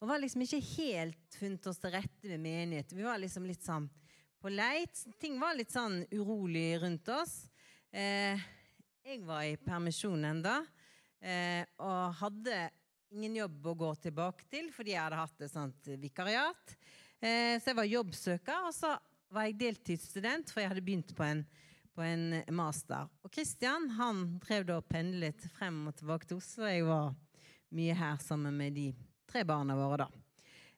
Og 0.01 0.11
var 0.11 0.21
liksom 0.23 0.43
ikke 0.45 0.63
helt 0.75 1.39
funnet 1.39 1.67
oss 1.71 1.79
til 1.81 1.95
rette 1.95 2.29
med 2.29 2.43
menighet. 2.43 2.93
Vi 2.93 3.07
var 3.07 3.21
liksom 3.23 3.47
litt 3.49 3.65
sånn 3.65 3.87
på 4.43 4.51
leit. 4.53 5.05
Ting 5.21 5.39
var 5.41 5.57
litt 5.57 5.73
sånn 5.73 6.03
urolig 6.13 6.75
rundt 6.83 7.09
oss. 7.15 7.47
Eh, 7.95 8.41
jeg 9.05 9.23
var 9.25 9.47
i 9.47 9.57
permisjon 9.61 10.27
enda, 10.27 10.59
eh, 11.21 11.63
og 11.79 12.17
hadde 12.21 12.59
ingen 13.15 13.39
jobb 13.39 13.67
å 13.71 13.75
gå 13.79 13.91
tilbake 14.09 14.47
til 14.51 14.71
fordi 14.75 14.95
jeg 14.95 15.05
hadde 15.05 15.21
hatt 15.21 15.45
et 15.45 15.53
sånt 15.53 15.91
vikariat. 16.03 16.77
Eh, 17.21 17.57
så 17.61 17.71
jeg 17.71 17.79
var 17.79 17.89
jobbsøker, 17.89 18.67
og 18.69 18.75
så 18.77 18.95
var 19.33 19.49
jeg 19.49 19.59
deltidsstudent, 19.61 20.51
for 20.51 20.63
jeg 20.63 20.73
hadde 20.73 20.85
begynt 20.85 21.15
på 21.17 21.25
en, 21.27 21.45
på 21.95 22.05
en 22.05 22.27
master. 22.55 23.09
Og 23.25 23.33
Kristian 23.33 23.89
han 23.97 24.25
drev 24.43 24.67
da 24.69 24.81
og 24.81 24.89
pendlet 24.91 25.47
frem 25.57 25.87
og 25.89 25.97
tilbake 25.99 26.29
til 26.29 26.43
Oslo. 26.43 26.69
Jeg 26.69 26.85
var 26.89 27.15
mye 27.75 27.97
her 27.99 28.21
sammen 28.23 28.57
med 28.57 28.77
de 28.77 28.91
tre 29.31 29.45
barna 29.47 29.77
våre, 29.79 30.05
da. 30.05 30.25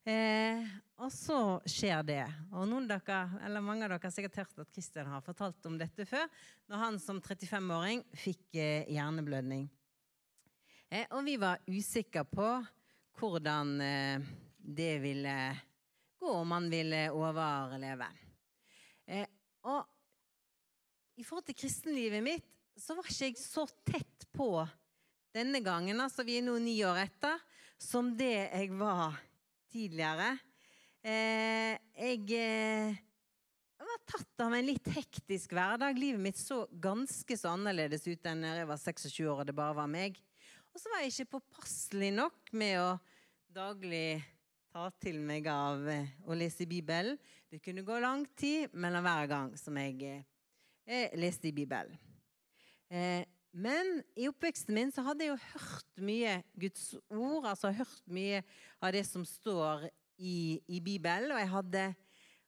Eh, 0.07 0.63
og 1.03 1.11
så 1.13 1.39
skjer 1.69 2.05
det. 2.07 2.23
Og 2.55 2.69
noen 2.71 2.87
dere, 2.89 3.19
eller 3.45 3.65
mange 3.65 3.85
av 3.85 3.91
dere 3.91 4.07
har 4.07 4.15
sikkert 4.15 4.39
hørt 4.41 4.63
at 4.63 4.71
Kristian 4.73 5.11
har 5.11 5.25
fortalt 5.25 5.67
om 5.69 5.77
dette 5.81 6.07
før, 6.09 6.29
når 6.71 6.83
han 6.85 7.01
som 7.03 7.19
35-åring 7.21 8.05
fikk 8.17 8.57
eh, 8.57 8.87
hjerneblødning. 8.95 9.67
Eh, 10.89 11.09
og 11.11 11.27
vi 11.27 11.35
var 11.43 11.63
usikre 11.67 12.23
på 12.31 12.49
hvordan 13.19 13.75
eh, 13.83 14.31
det 14.57 14.95
ville 15.03 15.37
gå, 16.21 16.31
om 16.31 16.55
han 16.55 16.71
ville 16.71 17.03
overleve. 17.11 18.09
Eh, 19.11 19.27
og 19.67 19.85
i 21.17 21.25
forhold 21.27 21.49
til 21.51 21.59
kristenlivet 21.59 22.23
mitt 22.25 22.53
så 22.77 22.95
var 22.97 23.09
ikke 23.09 23.31
jeg 23.31 23.41
så 23.41 23.65
tett 23.89 24.27
på 24.37 24.51
denne 25.37 25.61
gangen, 25.65 26.01
altså 26.01 26.25
vi 26.25 26.39
er 26.39 26.47
nå 26.47 26.57
ni 26.63 26.79
år 26.87 27.03
etter, 27.05 27.41
som 27.77 28.09
det 28.17 28.33
jeg 28.47 28.71
var 28.79 29.19
tidligere. 29.73 30.31
Eh, 31.05 31.77
jeg 32.01 32.23
eh, 32.41 32.97
var 33.87 34.01
tatt 34.09 34.45
av 34.47 34.55
en 34.57 34.67
litt 34.67 34.89
hektisk 34.95 35.53
hverdag. 35.57 35.99
Livet 36.01 36.23
mitt 36.23 36.41
så 36.41 36.65
ganske 36.71 37.37
så 37.39 37.53
annerledes 37.53 38.07
ut 38.09 38.31
enn 38.31 38.47
da 38.47 38.55
jeg 38.57 38.71
var 38.71 38.81
26 38.81 39.19
år 39.27 39.43
og 39.43 39.51
det 39.51 39.57
bare 39.57 39.77
var 39.77 39.91
meg. 39.91 40.17
Og 40.73 40.81
så 40.81 40.93
var 40.93 41.05
jeg 41.05 41.13
ikke 41.15 41.37
påpasselig 41.37 42.11
nok 42.17 42.51
med 42.57 42.81
å 42.81 42.89
daglig 43.57 44.19
ta 44.73 44.89
til 45.01 45.21
meg 45.25 45.47
av 45.53 45.87
eh, 45.89 46.11
å 46.29 46.37
lese 46.37 46.69
Bibelen. 46.69 47.21
Det 47.49 47.63
kunne 47.65 47.85
gå 47.87 48.01
lang 48.03 48.27
tid 48.37 48.75
mellom 48.77 49.05
hver 49.07 49.31
gang 49.31 49.55
som 49.61 49.77
jeg 49.81 50.25
eh, 50.85 51.15
leste 51.17 51.49
i 51.49 51.57
Bibelen. 51.57 51.97
Eh, 52.89 53.25
men 53.57 54.03
i 54.19 54.27
oppveksten 54.29 54.77
min 54.77 54.91
så 54.93 55.01
hadde 55.07 55.25
jeg 55.25 55.33
jo 55.33 55.37
hørt 55.55 56.03
mye 56.05 56.35
Guds 56.61 56.91
ord, 57.09 57.47
altså 57.49 57.73
hørt 57.73 58.03
mye 58.13 58.43
av 58.85 58.93
det 58.93 59.07
som 59.09 59.25
står 59.25 59.87
i, 60.21 60.61
i 60.69 60.81
Bibelen. 60.85 61.33
Og 61.33 61.41
jeg, 61.41 61.49
hadde, 61.55 61.85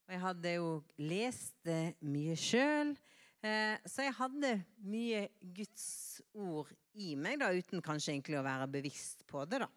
og 0.04 0.12
jeg 0.12 0.22
hadde 0.26 0.52
jo 0.58 0.68
lest 1.00 1.56
det 1.64 1.96
mye 2.04 2.36
sjøl. 2.36 2.92
Eh, 3.40 3.80
så 3.88 4.04
jeg 4.04 4.18
hadde 4.18 4.52
mye 4.84 5.24
Guds 5.40 5.88
ord 6.36 6.74
i 6.98 7.14
meg, 7.16 7.38
da, 7.40 7.54
uten 7.56 7.80
kanskje 7.84 8.12
egentlig 8.12 8.36
å 8.40 8.44
være 8.44 8.68
bevisst 8.76 9.24
på 9.30 9.46
det. 9.48 9.62
da. 9.64 9.70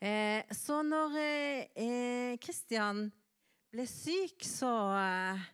Eh, 0.00 0.44
så 0.56 0.80
når 0.86 1.20
Kristian 2.40 3.04
eh, 3.04 3.14
ble 3.72 3.86
syk, 3.90 4.44
så, 4.48 4.72
eh, 4.96 5.44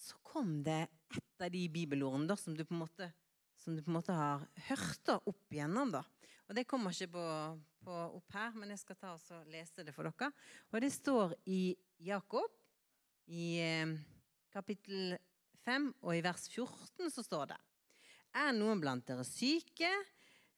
så 0.00 0.20
kom 0.26 0.58
det 0.64 0.82
et 1.16 1.44
av 1.46 1.50
de 1.52 1.64
bibelordene 1.72 2.28
da, 2.28 2.36
som 2.36 2.56
du 2.56 2.64
på 2.64 2.76
en 2.76 2.84
måte 2.84 3.10
som 3.60 3.76
du 3.76 3.82
på 3.84 3.92
en 3.92 3.98
måte 3.98 4.16
har 4.16 4.46
hørt 4.70 5.12
opp 5.18 5.52
igjennom. 5.52 5.92
da. 5.92 6.04
Og 6.48 6.56
Det 6.56 6.66
kommer 6.68 6.94
ikke 6.94 7.12
på, 7.14 7.24
på 7.84 7.96
opp 8.18 8.36
her, 8.36 8.54
men 8.58 8.72
jeg 8.72 8.82
skal 8.82 8.98
ta 8.98 9.14
og 9.14 9.50
lese 9.52 9.84
det 9.86 9.94
for 9.94 10.08
dere. 10.08 10.30
Og 10.72 10.80
Det 10.80 10.92
står 10.94 11.36
i 11.46 11.76
Jakob, 12.02 12.48
i 13.30 13.60
eh, 13.62 13.92
kapittel 14.50 15.18
5, 15.62 15.90
og 16.02 16.16
i 16.16 16.24
vers 16.24 16.48
14 16.50 17.12
så 17.12 17.22
står 17.22 17.52
det 17.52 17.60
Er 18.40 18.50
noen 18.56 18.80
blant 18.82 19.04
dere 19.06 19.26
syke, 19.28 19.90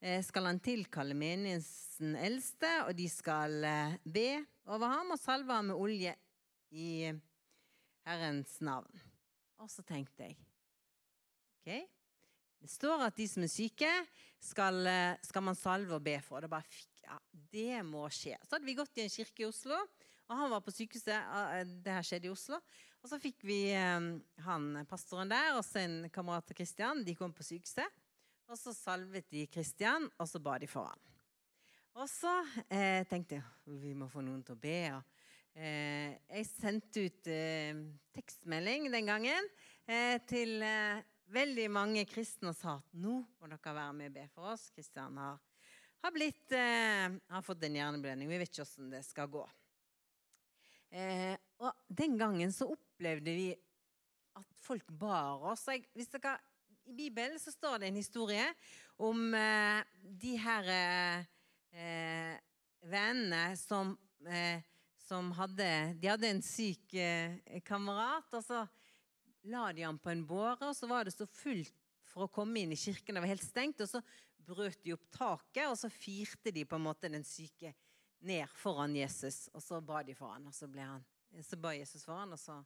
eh, 0.01 0.23
skal 0.25 0.49
han 0.49 0.61
tilkalle 0.63 1.17
menighetens 1.17 1.99
eldste, 2.23 2.71
og 2.87 2.95
de 2.97 3.09
skal 3.11 3.59
eh, 3.67 3.97
be 4.05 4.29
over 4.65 4.95
ham 4.95 5.13
og 5.13 5.21
salve 5.21 5.53
ham 5.53 5.69
med 5.69 5.77
olje 5.77 6.15
i 6.73 7.11
Herrens 8.07 8.57
navn. 8.63 9.03
Og 9.61 9.69
så 9.69 9.83
tenkte 9.85 10.25
jeg 10.25 10.39
OK, 11.63 11.85
det 12.63 12.71
står 12.71 13.03
at 13.09 13.17
de 13.19 13.27
som 13.27 13.43
er 13.43 13.51
syke, 13.51 13.91
skal, 14.43 14.79
eh, 14.87 15.19
skal 15.23 15.43
man 15.43 15.57
salve 15.59 15.97
og 15.97 16.03
be 16.03 16.15
for. 16.23 16.39
Det, 16.43 16.49
bare, 16.51 16.63
ja, 17.03 17.17
det 17.51 17.81
må 17.87 18.05
skje. 18.07 18.37
Så 18.43 18.55
hadde 18.55 18.69
vi 18.69 18.77
gått 18.77 18.99
i 18.99 19.03
en 19.03 19.11
kirke 19.11 19.43
i 19.43 19.49
Oslo, 19.49 19.75
og 20.23 20.39
han 20.39 20.51
var 20.53 20.63
på 20.63 20.71
sykehuset. 20.71 21.11
Eh, 21.11 21.65
det 21.83 21.97
her 21.97 22.07
skjedde 22.07 22.31
i 22.31 22.33
Oslo. 22.33 22.61
Og 23.03 23.11
så 23.11 23.19
fikk 23.19 23.43
vi 23.43 23.59
eh, 23.75 24.09
han 24.47 24.69
pastoren 24.87 25.31
der 25.31 25.57
og 25.57 25.65
sin 25.67 26.07
kamerat 26.15 26.55
Kristian. 26.55 27.03
De 27.03 27.17
kom 27.19 27.35
på 27.35 27.43
sykehuset. 27.43 27.99
Og 28.47 28.59
så 28.59 28.73
salvet 28.75 29.27
de 29.31 29.47
Kristian, 29.51 30.09
og 30.19 30.27
så 30.29 30.39
ba 30.43 30.57
de 30.59 30.67
for 30.71 30.87
han. 30.87 31.09
Og 31.99 32.07
så 32.09 32.31
eh, 32.73 33.03
tenkte 33.09 33.37
jeg 33.37 33.79
vi 33.83 33.93
må 33.97 34.07
få 34.11 34.23
noen 34.25 34.41
til 34.45 34.55
å 34.55 34.61
be. 34.61 34.77
Og, 34.95 35.23
eh, 35.59 36.15
jeg 36.31 36.49
sendte 36.49 37.05
ut 37.07 37.29
eh, 37.31 37.83
tekstmelding 38.15 38.89
den 38.93 39.09
gangen 39.11 39.51
til 40.29 40.63
veldig 41.33 41.65
mange 41.73 42.05
kristne 42.09 42.53
sa 42.55 42.77
at 42.79 42.95
nå 42.99 43.17
må 43.23 43.49
dere 43.49 43.75
være 43.75 43.97
med 43.97 44.11
og 44.11 44.15
be 44.17 44.27
for 44.33 44.53
oss. 44.53 44.67
Kristian 44.75 45.17
har, 45.19 45.41
har, 46.03 46.13
blitt, 46.15 46.45
eh, 46.55 47.17
har 47.33 47.45
fått 47.45 47.65
en 47.65 47.77
hjerneblødning. 47.79 48.29
Vi 48.29 48.39
vet 48.41 48.51
ikke 48.51 48.65
hvordan 48.67 48.93
det 48.93 49.03
skal 49.07 49.29
gå. 49.33 49.43
Eh, 50.93 51.35
og 51.63 51.85
den 51.89 52.17
gangen 52.19 52.53
så 52.53 52.69
opplevde 52.73 53.33
vi 53.33 53.47
at 54.37 54.57
folk 54.61 54.89
bar 54.99 55.45
oss. 55.53 55.65
Jeg, 55.71 55.87
hvis 55.97 56.11
dere, 56.13 56.37
I 56.85 56.93
Bibelen 56.97 57.39
så 57.41 57.53
står 57.53 57.81
det 57.81 57.89
en 57.89 58.01
historie 58.01 58.45
om 59.01 59.33
eh, 59.37 59.81
de 60.21 60.35
her 60.37 60.69
eh, 60.73 62.37
vennene 62.83 63.57
som, 63.57 63.95
eh, 64.27 64.61
som 65.01 65.31
hadde 65.37 65.67
De 65.99 66.11
hadde 66.11 66.29
en 66.29 66.43
syk 66.45 66.93
eh, 66.93 67.39
kamerat. 67.65 68.29
og 68.33 68.43
så 68.43 68.65
la 69.43 69.71
de 69.75 69.85
ham 69.85 69.99
på 69.99 70.11
en 70.13 70.25
båre, 70.27 70.69
og 70.69 70.75
så 70.77 70.87
var 70.89 71.07
det 71.07 71.15
så 71.15 71.27
fullt 71.27 71.73
for 72.13 72.27
å 72.27 72.31
komme 72.31 72.61
inn 72.61 72.73
i 72.73 72.79
kirken. 72.79 73.15
Det 73.15 73.23
var 73.23 73.31
helt 73.33 73.45
stengt. 73.45 73.81
Og 73.83 73.89
så 73.89 74.01
brøt 74.43 74.81
de 74.83 74.93
opp 74.95 75.05
taket, 75.13 75.65
og 75.69 75.77
så 75.79 75.89
firte 75.91 76.53
de 76.53 76.65
på 76.67 76.77
en 76.77 76.85
måte 76.85 77.11
den 77.11 77.25
syke 77.27 77.73
ned 78.23 78.47
foran 78.59 78.95
Jesus. 78.95 79.47
Og 79.53 79.63
så 79.63 79.81
ba 79.83 80.03
de 80.05 80.15
for 80.17 80.35
han, 80.35 80.47
og 80.47 80.55
så, 80.55 80.69
han, 80.77 81.03
så 81.43 81.59
ba 81.59 81.73
Jesus 81.75 82.05
for 82.05 82.19
han, 82.19 82.35
og 82.35 82.41
så 82.41 82.59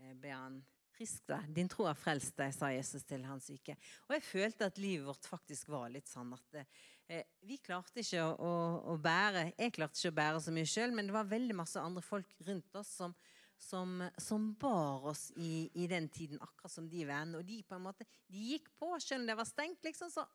eh, 0.00 0.14
ble 0.14 0.34
han 0.34 0.62
frisk. 0.94 1.24
da. 1.26 1.40
'Din 1.48 1.68
tro 1.68 1.88
har 1.88 1.98
frelst 1.98 2.36
deg', 2.38 2.54
sa 2.54 2.70
Jesus 2.70 3.04
til 3.06 3.24
han 3.26 3.42
syke. 3.42 3.76
Og 4.08 4.14
jeg 4.16 4.26
følte 4.26 4.68
at 4.70 4.78
livet 4.78 5.06
vårt 5.08 5.26
faktisk 5.26 5.72
var 5.74 5.88
litt 5.90 6.10
sånn 6.10 6.32
at 6.36 6.60
eh, 6.60 7.24
vi 7.42 7.58
klarte 7.58 8.04
ikke 8.04 8.22
å, 8.22 8.34
å, 8.38 8.52
å, 8.94 8.98
bære 9.02 9.48
Jeg 9.58 9.74
klarte 9.74 9.98
ikke 9.98 10.14
å 10.14 10.20
bære 10.20 10.44
så 10.44 10.54
mye 10.54 10.70
sjøl, 10.70 10.94
men 10.94 11.10
det 11.10 11.16
var 11.16 11.30
veldig 11.30 11.56
masse 11.58 11.80
andre 11.80 12.04
folk 12.04 12.30
rundt 12.46 12.78
oss 12.78 12.94
som 13.02 13.16
som, 13.60 14.02
som 14.20 14.50
bar 14.60 15.06
oss 15.10 15.30
i, 15.36 15.70
i, 15.74 15.86
den 15.90 16.08
tiden, 16.12 16.40
akkurat 16.42 16.72
som 16.72 16.88
de 16.90 17.04
vennene. 17.06 17.40
Og 17.40 17.46
de 17.48 17.60
på 17.66 17.76
en 17.76 17.86
måte, 17.86 18.06
de 18.30 18.48
gikk 18.54 18.70
på, 18.78 18.90
selv 19.02 19.22
om 19.22 19.28
det 19.30 19.38
var 19.38 19.48
stengt, 19.48 19.84
liksom, 19.86 20.12
så 20.12 20.26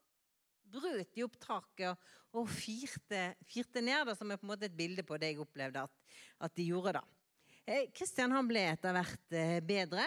brøt 0.69 1.13
de 1.15 1.25
opp 1.25 1.37
taket 1.41 1.91
og, 1.91 2.09
og 2.39 2.49
firte, 2.51 3.23
firte, 3.49 3.81
ned, 3.81 4.05
da, 4.09 4.15
som 4.17 4.29
er 4.29 4.39
på 4.39 4.45
en 4.47 4.53
måte 4.53 4.69
et 4.69 4.77
bilde 4.77 5.05
på 5.05 5.17
det 5.21 5.33
jeg 5.33 5.41
opplevde 5.41 5.85
at, 5.87 6.17
at 6.45 6.57
de 6.57 6.67
gjorde. 6.69 6.99
da. 6.99 7.05
Kristian 7.93 8.33
han 8.33 8.47
ble 8.49 8.63
etter 8.71 8.95
hvert 8.95 9.35
eh, 9.37 9.57
bedre. 9.65 10.05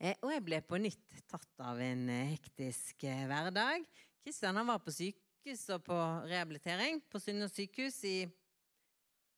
Eh, 0.00 0.16
og 0.24 0.32
jeg 0.32 0.44
ble 0.46 0.60
på 0.64 0.80
nytt 0.80 1.24
tatt 1.28 1.64
av 1.64 1.80
en 1.82 2.06
eh, 2.12 2.32
hektisk 2.34 3.04
hverdag. 3.04 3.84
Kristian 4.24 4.60
var 4.68 4.80
på 4.84 4.94
sykehus 4.94 5.66
og 5.74 5.84
på 5.88 5.98
rehabilitering 6.30 7.02
på 7.12 7.20
Sunnaas 7.20 7.56
sykehus 7.56 7.98
i 8.08 8.16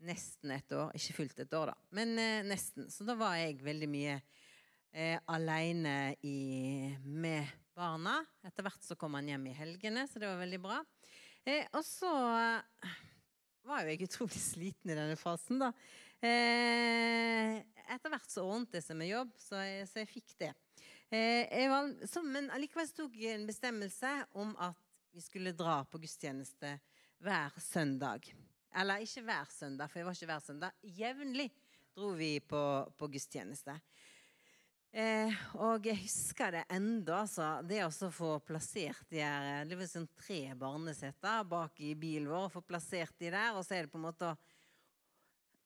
nesten 0.06 0.54
et 0.54 0.74
år. 0.76 0.92
Ikke 0.96 1.18
fullt 1.20 1.42
et 1.44 1.56
år, 1.58 1.72
da, 1.72 1.76
men 1.96 2.14
eh, 2.20 2.46
nesten. 2.46 2.88
Så 2.92 3.06
da 3.08 3.16
var 3.18 3.36
jeg 3.40 3.60
veldig 3.64 3.90
mye 3.90 4.18
eh, 4.92 5.18
aleine 5.32 6.14
med 7.04 7.54
barna. 7.74 8.20
Etter 8.46 8.66
hvert 8.66 8.86
så 8.86 8.96
kom 8.98 9.16
han 9.18 9.32
hjem 9.32 9.50
i 9.50 9.56
helgene, 9.58 10.06
så 10.10 10.22
det 10.22 10.30
var 10.30 10.42
veldig 10.42 10.62
bra. 10.62 10.80
Eh, 11.44 11.66
og 11.74 11.82
så 11.86 12.12
var 13.64 13.84
jo 13.84 13.92
jeg 13.92 14.08
utrolig 14.08 14.42
sliten 14.52 14.92
i 14.92 14.98
denne 14.98 15.18
fasen, 15.20 15.62
da. 15.62 15.72
Eh, 16.24 17.60
etter 17.94 18.12
hvert 18.12 18.30
så 18.32 18.46
ordnet 18.46 18.72
det 18.72 18.84
seg 18.84 18.96
med 18.96 19.10
jobb, 19.10 19.34
så 19.40 19.60
jeg, 19.60 19.88
så 19.90 20.00
jeg 20.02 20.12
fikk 20.12 20.36
det. 20.40 20.52
Eh, 21.12 21.68
var, 21.70 21.90
så, 22.08 22.22
men 22.24 22.48
allikevel 22.54 22.88
tok 22.96 23.16
jeg 23.20 23.38
en 23.38 23.48
bestemmelse 23.48 24.14
om 24.40 24.54
at 24.62 24.80
vi 25.14 25.22
skulle 25.22 25.54
dra 25.54 25.82
på 25.86 26.00
gudstjeneste 26.02 26.72
hver 27.22 27.54
søndag. 27.62 28.26
Eller 28.74 29.04
ikke 29.04 29.22
hver 29.26 29.50
søndag, 29.54 29.90
for 29.90 30.00
jeg 30.00 30.08
var 30.08 30.16
ikke 30.18 30.30
hver 30.32 30.42
søndag. 30.42 30.80
Jevnlig 30.98 31.50
dro 31.94 32.10
vi 32.18 32.32
på, 32.42 32.62
på 32.98 33.08
gudstjeneste. 33.12 33.76
Eh, 34.94 35.44
og 35.58 35.86
jeg 35.88 35.98
husker 36.04 36.54
det 36.54 36.64
enda, 36.70 37.20
altså. 37.24 37.48
Det 37.66 37.80
å 37.82 38.10
få 38.14 38.36
plassert 38.46 39.08
de 39.10 39.22
her 39.22 39.66
Det 39.66 39.78
var 39.78 39.88
sånn 39.90 40.10
tre 40.20 40.40
barneseter 40.58 41.46
bak 41.50 41.80
i 41.82 41.96
bilen 41.98 42.30
vår. 42.30 42.50
Få 42.52 42.62
plassert 42.62 43.14
de 43.18 43.32
der, 43.34 43.54
og 43.54 43.66
så 43.66 43.78
er 43.78 43.86
det 43.86 43.94
på 43.94 43.98
en 43.98 44.08
måte 44.08 44.34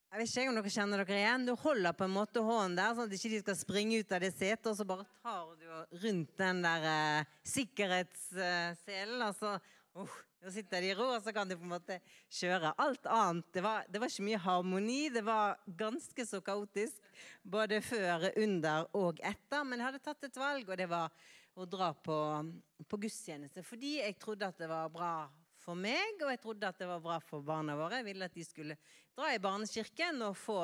jeg 0.08 0.22
vet 0.22 0.30
ikke 0.32 0.48
om 0.48 0.56
dere 0.56 0.70
kjenner 0.72 1.00
dere 1.02 1.16
igjen. 1.20 1.42
Du 1.44 1.50
holder 1.60 1.92
på 1.92 2.06
en 2.06 2.14
måte 2.14 2.40
hånden 2.40 2.78
der, 2.78 2.94
sånn 2.96 3.10
at 3.10 3.12
de 3.12 3.18
ikke 3.18 3.42
skal 3.42 3.56
springe 3.60 3.98
ut 4.00 4.14
av 4.16 4.22
det 4.24 4.30
setet, 4.32 4.70
og 4.70 4.78
så 4.78 4.86
bare 4.88 5.04
tar 5.20 5.50
du 5.60 5.98
rundt 6.06 6.30
den 6.40 6.62
der 6.64 6.86
eh, 6.88 7.34
sikkerhetsselen. 7.52 9.26
og 9.26 9.36
så 9.36 9.52
uh, 9.98 10.18
nå 10.38 10.52
sitter 10.54 10.84
de 10.84 10.92
i 10.92 10.94
ro, 10.94 11.08
og 11.16 11.22
så 11.24 11.32
kan 11.34 11.50
de 11.50 11.56
på 11.58 11.66
en 11.66 11.72
måte 11.72 11.96
kjøre. 12.30 12.70
Alt 12.78 13.08
annet 13.10 13.48
det 13.54 13.62
var, 13.64 13.88
det 13.90 13.98
var, 13.98 14.12
ikke 14.12 14.26
mye 14.28 14.38
harmoni. 14.44 15.00
Det 15.10 15.24
var 15.26 15.58
ganske 15.80 16.26
så 16.28 16.38
kaotisk 16.44 17.10
både 17.42 17.80
før, 17.82 18.28
under 18.38 18.86
og 18.98 19.18
etter. 19.26 19.66
Men 19.66 19.82
jeg 19.82 19.88
hadde 19.88 20.04
tatt 20.04 20.28
et 20.28 20.38
valg, 20.38 20.70
og 20.70 20.78
det 20.78 20.86
var 20.90 21.10
å 21.58 21.66
dra 21.66 21.90
på, 21.90 22.18
på 22.86 23.00
gudstjeneste. 23.02 23.66
Fordi 23.66 23.96
jeg 23.98 24.18
trodde 24.22 24.46
at 24.46 24.62
det 24.62 24.70
var 24.70 24.94
bra 24.94 25.12
for 25.58 25.78
meg, 25.78 26.22
og 26.22 26.30
jeg 26.30 26.42
trodde 26.44 26.70
at 26.70 26.78
det 26.78 26.88
var 26.88 27.02
bra 27.02 27.18
for 27.18 27.42
barna 27.44 27.74
våre. 27.76 27.98
Jeg 27.98 28.08
ville 28.12 28.30
at 28.30 28.38
de 28.38 28.46
skulle 28.46 28.78
dra 29.18 29.34
i 29.34 29.42
barnekirken 29.42 30.22
og 30.28 30.38
få, 30.38 30.60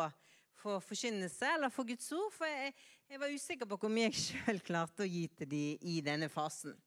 få 0.62 0.78
forkynnelse 0.86 1.50
eller 1.56 1.74
få 1.74 1.84
Guds 1.90 2.06
ord. 2.14 2.30
For 2.38 2.46
jeg, 2.46 2.76
jeg 3.10 3.20
var 3.20 3.34
usikker 3.34 3.68
på 3.68 3.82
hvor 3.82 3.92
mye 3.92 4.06
jeg 4.06 4.20
sjøl 4.28 4.62
klarte 4.64 5.02
å 5.02 5.10
gi 5.10 5.26
til 5.34 5.50
dem 5.50 5.88
i 5.90 5.98
denne 6.06 6.30
fasen. 6.30 6.78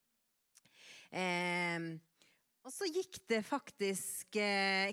Eh, 1.12 1.98
og 2.68 2.74
så 2.76 2.84
gikk 2.92 3.22
det 3.32 3.40
faktisk 3.48 4.36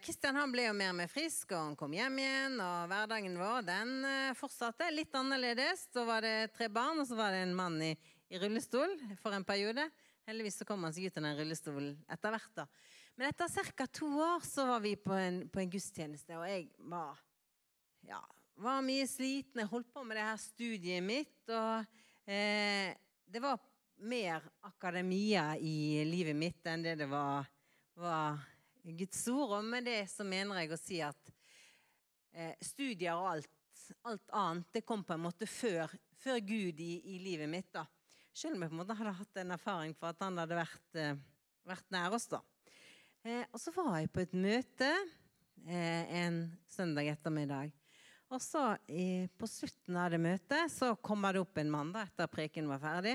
Kristian 0.04 0.36
han 0.38 0.52
ble 0.52 0.68
jo 0.68 0.74
mer 0.78 0.92
og 0.92 0.98
mer 1.00 1.10
frisk, 1.10 1.50
og 1.50 1.58
han 1.58 1.76
kom 1.78 1.94
hjem 1.96 2.20
igjen. 2.22 2.52
Og 2.62 2.90
hverdagen 2.92 3.34
vår 3.40 3.64
den 3.66 3.94
eh, 4.06 4.34
fortsatte 4.38 4.92
litt 4.94 5.14
annerledes. 5.18 5.88
Så 5.90 6.04
var 6.06 6.22
det 6.22 6.52
tre 6.54 6.68
barn, 6.70 7.00
og 7.02 7.08
så 7.08 7.18
var 7.18 7.34
det 7.34 7.40
en 7.42 7.56
mann 7.58 7.80
i, 7.82 7.90
i 8.30 8.38
rullestol 8.38 8.94
for 9.18 9.34
en 9.34 9.46
periode. 9.48 9.88
Heldigvis 10.28 10.60
så 10.62 10.66
kom 10.68 10.86
han 10.86 10.94
seg 10.94 11.08
ut 11.08 11.18
av 11.18 11.26
den 11.26 11.40
rullestolen 11.40 11.96
etter 12.14 12.36
hvert. 12.36 12.52
da. 12.60 12.68
Men 13.18 13.32
etter 13.32 13.72
ca. 13.74 13.88
to 13.90 14.12
år 14.22 14.46
så 14.46 14.68
var 14.70 14.84
vi 14.84 14.94
på 14.94 15.18
en, 15.18 15.40
på 15.50 15.64
en 15.64 15.74
gudstjeneste, 15.74 16.38
og 16.38 16.46
jeg 16.46 16.68
var, 16.78 17.18
ja, 18.06 18.20
var 18.62 18.86
mye 18.86 19.08
sliten. 19.10 19.64
Jeg 19.64 19.72
holdt 19.72 19.90
på 19.90 20.06
med 20.06 20.20
det 20.20 20.28
her 20.28 20.38
studiet 20.38 21.02
mitt, 21.02 21.42
og 21.50 22.30
eh, 22.30 22.94
det 23.26 23.42
var 23.42 23.58
mer 24.06 24.46
akademia 24.70 25.56
i 25.58 26.04
livet 26.06 26.38
mitt 26.38 26.66
enn 26.70 26.86
det 26.86 26.96
det 27.02 27.10
var 27.10 27.50
var 27.94 28.38
Guds 28.82 29.28
ord. 29.28 29.58
Og 29.58 29.64
med 29.64 29.86
det 29.88 30.04
så 30.12 30.26
mener 30.26 30.62
jeg 30.62 30.74
å 30.74 30.80
si 30.80 31.00
at 31.04 31.34
eh, 32.34 32.54
studier 32.62 33.16
og 33.16 33.30
alt, 33.34 33.52
alt, 34.02 34.26
annet 34.32 34.72
det 34.74 34.84
kom 34.86 35.04
på 35.06 35.16
en 35.16 35.24
måte 35.26 35.48
før, 35.48 35.92
før 36.20 36.40
Gud 36.44 36.80
i, 36.82 36.94
i, 37.14 37.20
livet 37.22 37.50
mitt. 37.50 37.70
da. 37.74 37.86
Selv 38.34 38.56
om 38.56 38.64
jeg 38.64 38.72
på 38.72 38.76
en 38.76 38.82
måte 38.82 38.98
hadde 38.98 39.14
hatt 39.20 39.40
en 39.42 39.54
erfaring 39.56 39.94
for 39.98 40.10
at 40.10 40.24
han 40.24 40.42
hadde 40.42 40.58
vært, 40.58 40.90
eh, 40.98 41.14
vært 41.68 41.94
nær 41.94 42.18
oss. 42.18 42.28
da. 42.32 42.42
Eh, 43.24 43.44
og 43.50 43.60
så 43.62 43.72
var 43.76 43.96
jeg 44.00 44.12
på 44.12 44.24
et 44.24 44.36
møte 44.36 44.90
eh, 44.90 46.20
en 46.24 46.44
søndag 46.68 47.08
ettermiddag. 47.14 47.72
Og 48.34 48.40
så 48.42 48.60
på 49.38 49.46
slutten 49.46 49.98
av 50.00 50.08
det 50.10 50.18
møtet 50.18 50.72
så 50.72 50.94
kommer 50.98 51.36
det 51.36 51.42
opp 51.44 51.58
en 51.60 51.70
mann 51.70 51.92
da, 51.94 52.02
etter 52.08 52.26
preken 52.32 52.66
var 52.66 52.80
ferdig. 52.82 53.12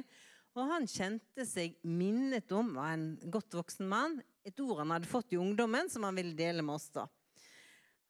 Og 0.56 0.70
han 0.70 0.86
kjente 0.88 1.44
seg 1.50 1.76
minnet 1.84 2.54
om, 2.56 2.72
var 2.78 2.94
en 2.94 3.10
godt 3.32 3.58
voksen 3.58 3.90
mann, 3.90 4.20
et 4.50 4.62
ord 4.64 4.82
han 4.82 4.94
hadde 4.96 5.10
fått 5.10 5.34
i 5.36 5.40
ungdommen, 5.40 5.90
som 5.92 6.06
han 6.08 6.18
ville 6.18 6.36
dele 6.38 6.64
med 6.66 6.76
oss. 6.76 6.90
da. 6.94 7.06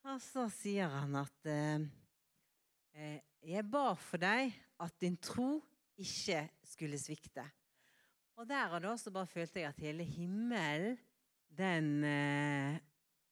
Og 0.07 0.19
så 0.23 0.47
sier 0.53 0.91
han 0.91 1.17
at 1.19 1.49
eh, 1.51 1.85
eh, 2.95 3.19
Jeg 3.43 3.65
ba 3.71 3.93
for 3.99 4.21
deg 4.21 4.53
at 4.79 4.95
din 5.01 5.17
tro 5.19 5.59
ikke 5.99 6.45
skulle 6.67 6.99
svikte. 6.99 7.43
Og 8.39 8.47
der 8.47 8.71
og 8.71 8.83
da 8.85 8.93
så 8.95 9.11
bare 9.11 9.27
følte 9.27 9.59
jeg 9.59 9.67
at 9.67 9.81
hele 9.83 10.05
himmelen, 10.07 10.95
den 11.49 12.05
eh, 12.07 12.77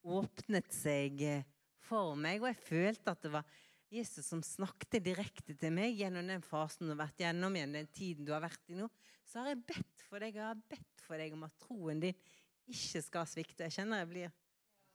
åpnet 0.04 0.68
seg 0.74 1.22
eh, 1.24 1.46
for 1.88 2.18
meg. 2.20 2.42
Og 2.42 2.50
jeg 2.50 2.66
følte 2.66 3.14
at 3.14 3.24
det 3.24 3.32
var 3.32 3.48
Jesus 3.94 4.28
som 4.28 4.42
snakket 4.44 5.00
direkte 5.06 5.56
til 5.56 5.72
meg 5.72 5.96
gjennom 5.96 6.28
den 6.28 6.44
fasen 6.44 6.90
du 6.90 6.92
har 6.92 7.06
vært 7.06 7.24
gjennom, 7.24 7.56
gjennom 7.56 7.80
den 7.80 7.94
tiden 7.96 8.28
du 8.28 8.34
har 8.36 8.44
vært 8.44 8.74
i 8.74 8.76
nå. 8.76 8.90
Så 9.28 9.40
har 9.40 9.54
jeg 9.54 9.64
bedt 9.70 10.04
for 10.10 10.24
deg, 10.24 10.36
og 10.36 10.42
jeg 10.42 10.50
har 10.50 10.66
bedt 10.76 11.06
for 11.06 11.24
deg 11.24 11.38
om 11.38 11.46
at 11.48 11.56
troen 11.64 12.04
din 12.04 12.20
ikke 12.68 13.02
skal 13.06 13.30
svikte. 13.30 13.68
Jeg 13.68 13.80
kjenner 13.80 14.04
jeg 14.04 14.12
blir 14.12 14.36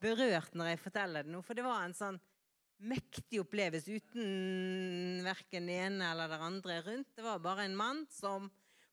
berørt 0.02 0.54
når 0.58 0.72
jeg 0.72 0.82
forteller 0.82 1.26
det 1.26 1.32
nå, 1.32 1.42
for 1.46 1.58
det 1.58 1.64
var 1.66 1.84
en 1.84 1.96
sånn 1.96 2.20
mektig 2.82 3.38
opplevelse 3.42 3.94
uten 3.94 5.22
verken 5.22 5.68
det 5.70 5.78
ene 5.84 6.08
eller 6.12 6.30
det 6.32 6.40
andre 6.42 6.78
rundt. 6.88 7.12
Det 7.14 7.24
var 7.24 7.42
bare 7.42 7.68
en 7.68 7.76
mann 7.78 8.02
som 8.10 8.48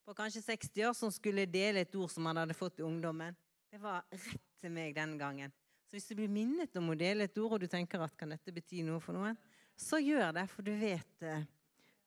på 0.05 0.15
kanskje 0.17 0.43
60 0.45 0.89
år 0.89 0.97
som 0.97 1.11
skulle 1.13 1.47
dele 1.49 1.83
et 1.85 1.95
ord 1.97 2.11
som 2.13 2.25
han 2.29 2.41
hadde 2.41 2.57
fått 2.57 2.81
i 2.81 2.85
ungdommen. 2.85 3.35
Det 3.69 3.81
var 3.81 4.05
rett 4.09 4.45
til 4.61 4.73
meg 4.73 4.95
den 4.97 5.17
gangen. 5.19 5.53
Så 5.89 5.97
hvis 5.97 6.09
du 6.09 6.15
blir 6.19 6.29
minnet 6.29 6.75
om 6.77 6.91
å 6.93 6.97
dele 6.97 7.25
et 7.25 7.37
ord, 7.41 7.55
og 7.57 7.63
du 7.63 7.69
tenker 7.69 8.01
at 8.05 8.15
kan 8.17 8.29
dette 8.29 8.53
bety 8.53 8.83
noe 8.85 9.01
for 9.01 9.17
noen, 9.17 9.37
så 9.79 9.97
gjør 10.01 10.33
det, 10.37 10.45
for 10.51 10.65
du 10.65 10.73
vet, 10.77 11.13
eh, 11.25 11.45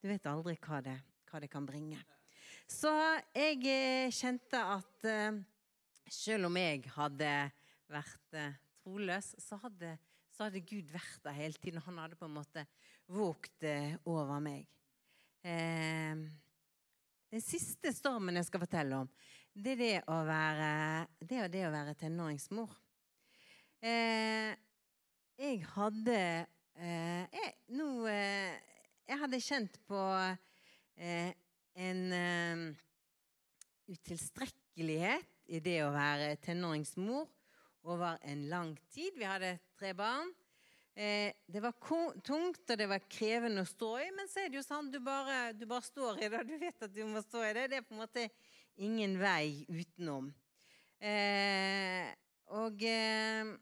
du 0.03 0.11
vet 0.11 0.27
aldri 0.31 0.55
hva 0.63 0.79
det, 0.85 0.99
hva 1.31 1.41
det, 1.43 1.49
kan 1.51 1.67
bringe. 1.67 1.99
Så 2.71 2.93
jeg 3.35 3.59
eh, 3.67 4.13
kjente 4.15 4.61
at 4.61 5.09
eh, 5.09 5.41
selv 6.11 6.49
om 6.49 6.57
jeg 6.59 6.85
hadde 6.97 7.33
vært 7.93 8.39
eh, 8.39 8.59
troløs, 8.83 9.33
så 9.43 9.59
hadde, 9.63 9.97
så 10.33 10.47
hadde, 10.47 10.65
Gud 10.67 10.91
vært 10.93 11.21
der 11.25 11.37
hele 11.37 11.59
tiden. 11.61 11.83
Han 11.87 12.01
hadde 12.03 12.19
på 12.19 12.29
en 12.29 12.37
måte 12.37 12.67
våget 13.13 13.69
eh, 13.69 13.95
over 14.09 14.41
meg. 14.43 14.67
Eh, 15.45 16.23
den 17.33 17.45
siste 17.45 17.93
stormen 17.97 18.37
jeg 18.37 18.49
skal 18.49 18.63
fortelle 18.65 19.03
om, 19.05 19.13
det 19.53 19.75
er 19.75 19.81
det 19.81 19.95
å 20.09 20.19
være, 20.25 20.71
det 21.21 21.39
er 21.45 21.53
det 21.53 21.67
å 21.69 21.73
være 21.75 21.95
tenåringsmor. 22.01 22.73
Eh, 23.83 24.53
jeg 25.43 25.59
hadde 25.73 26.19
eh, 26.79 27.25
jeg, 27.35 27.49
nå, 27.75 27.89
eh, 28.09 28.53
jeg 29.09 29.21
hadde 29.25 29.41
kjent 29.43 29.81
på 29.89 30.01
en 31.03 32.03
utilstrekkelighet 33.91 35.32
i 35.53 35.61
det 35.61 35.79
å 35.85 35.93
være 35.93 36.37
tenåringsmor 36.41 37.27
over 37.93 38.21
en 38.29 38.47
lang 38.49 38.73
tid. 38.93 39.17
Vi 39.19 39.27
hadde 39.27 39.57
tre 39.79 39.93
barn. 39.97 40.31
Eh, 40.95 41.33
det 41.49 41.61
var 41.65 41.75
tungt, 42.25 42.65
og 42.69 42.79
det 42.79 42.89
var 42.89 43.05
krevende 43.09 43.65
å 43.65 43.69
stå 43.69 43.91
i, 44.03 44.09
men 44.17 44.29
så 44.29 44.43
er 44.43 44.53
det 44.53 44.61
jo 44.61 44.65
sånn 44.65 44.91
du 44.93 44.99
bare, 45.05 45.53
du 45.57 45.67
bare 45.69 45.85
står 45.85 46.23
i 46.23 46.31
det. 46.33 46.43
Du 46.49 46.57
vet 46.61 46.87
at 46.89 46.95
du 46.95 47.03
må 47.09 47.23
stå 47.25 47.45
i 47.49 47.53
det. 47.57 47.67
Det 47.73 47.81
er 47.81 47.87
på 47.89 47.97
en 47.97 48.03
måte 48.05 48.27
ingen 48.81 49.19
vei 49.21 49.65
utenom. 49.69 50.31
Eh, 51.03 52.09
og 52.55 52.87
eh, 52.87 53.53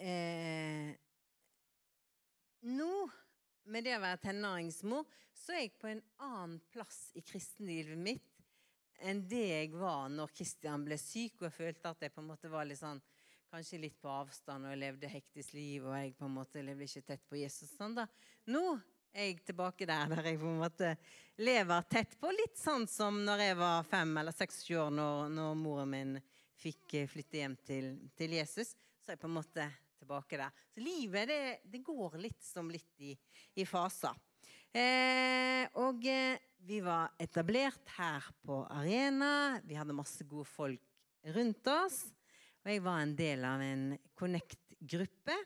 eh 0.00 0.98
Nå, 2.60 3.08
med 3.72 3.86
det 3.86 3.94
å 3.96 4.02
være 4.02 4.20
tenåringsmor, 4.20 5.06
så 5.32 5.54
er 5.56 5.62
jeg 5.62 5.78
på 5.80 5.88
en 5.88 6.02
annen 6.20 6.58
plass 6.68 7.06
i 7.16 7.22
kristenlivet 7.24 7.96
mitt 7.96 8.29
enn 9.00 9.22
det 9.28 9.46
jeg 9.46 9.72
var 9.74 10.08
når 10.12 10.32
Kristian 10.36 10.84
ble 10.86 10.98
syk, 11.00 11.40
og 11.40 11.48
jeg 11.48 11.56
følte 11.56 11.92
at 11.92 12.04
jeg 12.04 12.14
på 12.14 12.22
en 12.22 12.30
måte 12.32 12.50
var 12.52 12.68
litt 12.68 12.80
sånn 12.80 13.00
kanskje 13.50 13.80
litt 13.82 13.98
på 14.00 14.10
avstand, 14.12 14.66
og 14.66 14.74
jeg 14.74 14.80
levde 14.84 15.10
hektisk 15.10 15.54
liv, 15.56 15.86
og 15.86 15.96
jeg 15.96 16.14
på 16.18 16.28
en 16.28 16.36
måte 16.36 16.62
levde 16.62 16.86
ikke 16.86 17.06
tett 17.08 17.24
på 17.28 17.40
Jesus. 17.40 17.72
Sånn 17.74 17.96
da. 17.96 18.06
Nå 18.52 18.62
er 19.10 19.26
jeg 19.26 19.40
tilbake 19.48 19.88
der 19.90 20.12
der 20.12 20.28
jeg 20.30 20.38
på 20.38 20.46
en 20.46 20.60
måte 20.60 20.92
lever 21.42 21.86
tett 21.90 22.14
på, 22.20 22.30
litt 22.30 22.58
sånn 22.60 22.86
som 22.90 23.18
når 23.26 23.42
jeg 23.48 23.58
var 23.58 23.88
fem 23.90 24.12
eller 24.22 24.36
seks 24.36 24.62
år, 24.70 24.92
når, 24.94 25.32
når 25.34 25.58
moren 25.58 25.90
min 25.90 26.16
fikk 26.60 26.94
eh, 27.00 27.08
flytte 27.10 27.40
hjem 27.40 27.56
til, 27.64 27.92
til, 28.16 28.36
Jesus. 28.38 28.74
Så 29.00 29.10
er 29.10 29.16
jeg 29.16 29.22
på 29.22 29.30
en 29.30 29.38
måte 29.38 29.66
tilbake 29.98 30.38
der. 30.38 30.64
Så 30.70 30.84
livet, 30.84 31.30
det, 31.30 31.42
det 31.72 31.82
går 31.84 32.18
litt 32.20 32.42
som 32.44 32.70
litt 32.70 33.02
i, 33.02 33.14
i 33.58 33.66
faser. 33.66 34.14
Eh, 34.70 35.66
og 35.82 36.04
eh, 36.06 36.38
vi 36.62 36.78
var 36.84 37.10
etablert 37.18 37.88
her 37.96 38.26
på 38.46 38.60
Arena. 38.70 39.58
Vi 39.66 39.74
hadde 39.74 39.96
masse 39.96 40.22
gode 40.28 40.46
folk 40.46 40.82
rundt 41.34 41.70
oss. 41.72 42.04
Og 42.62 42.70
jeg 42.70 42.82
var 42.84 43.00
en 43.02 43.14
del 43.18 43.46
av 43.48 43.62
en 43.64 43.86
Connect-gruppe. 44.14 45.36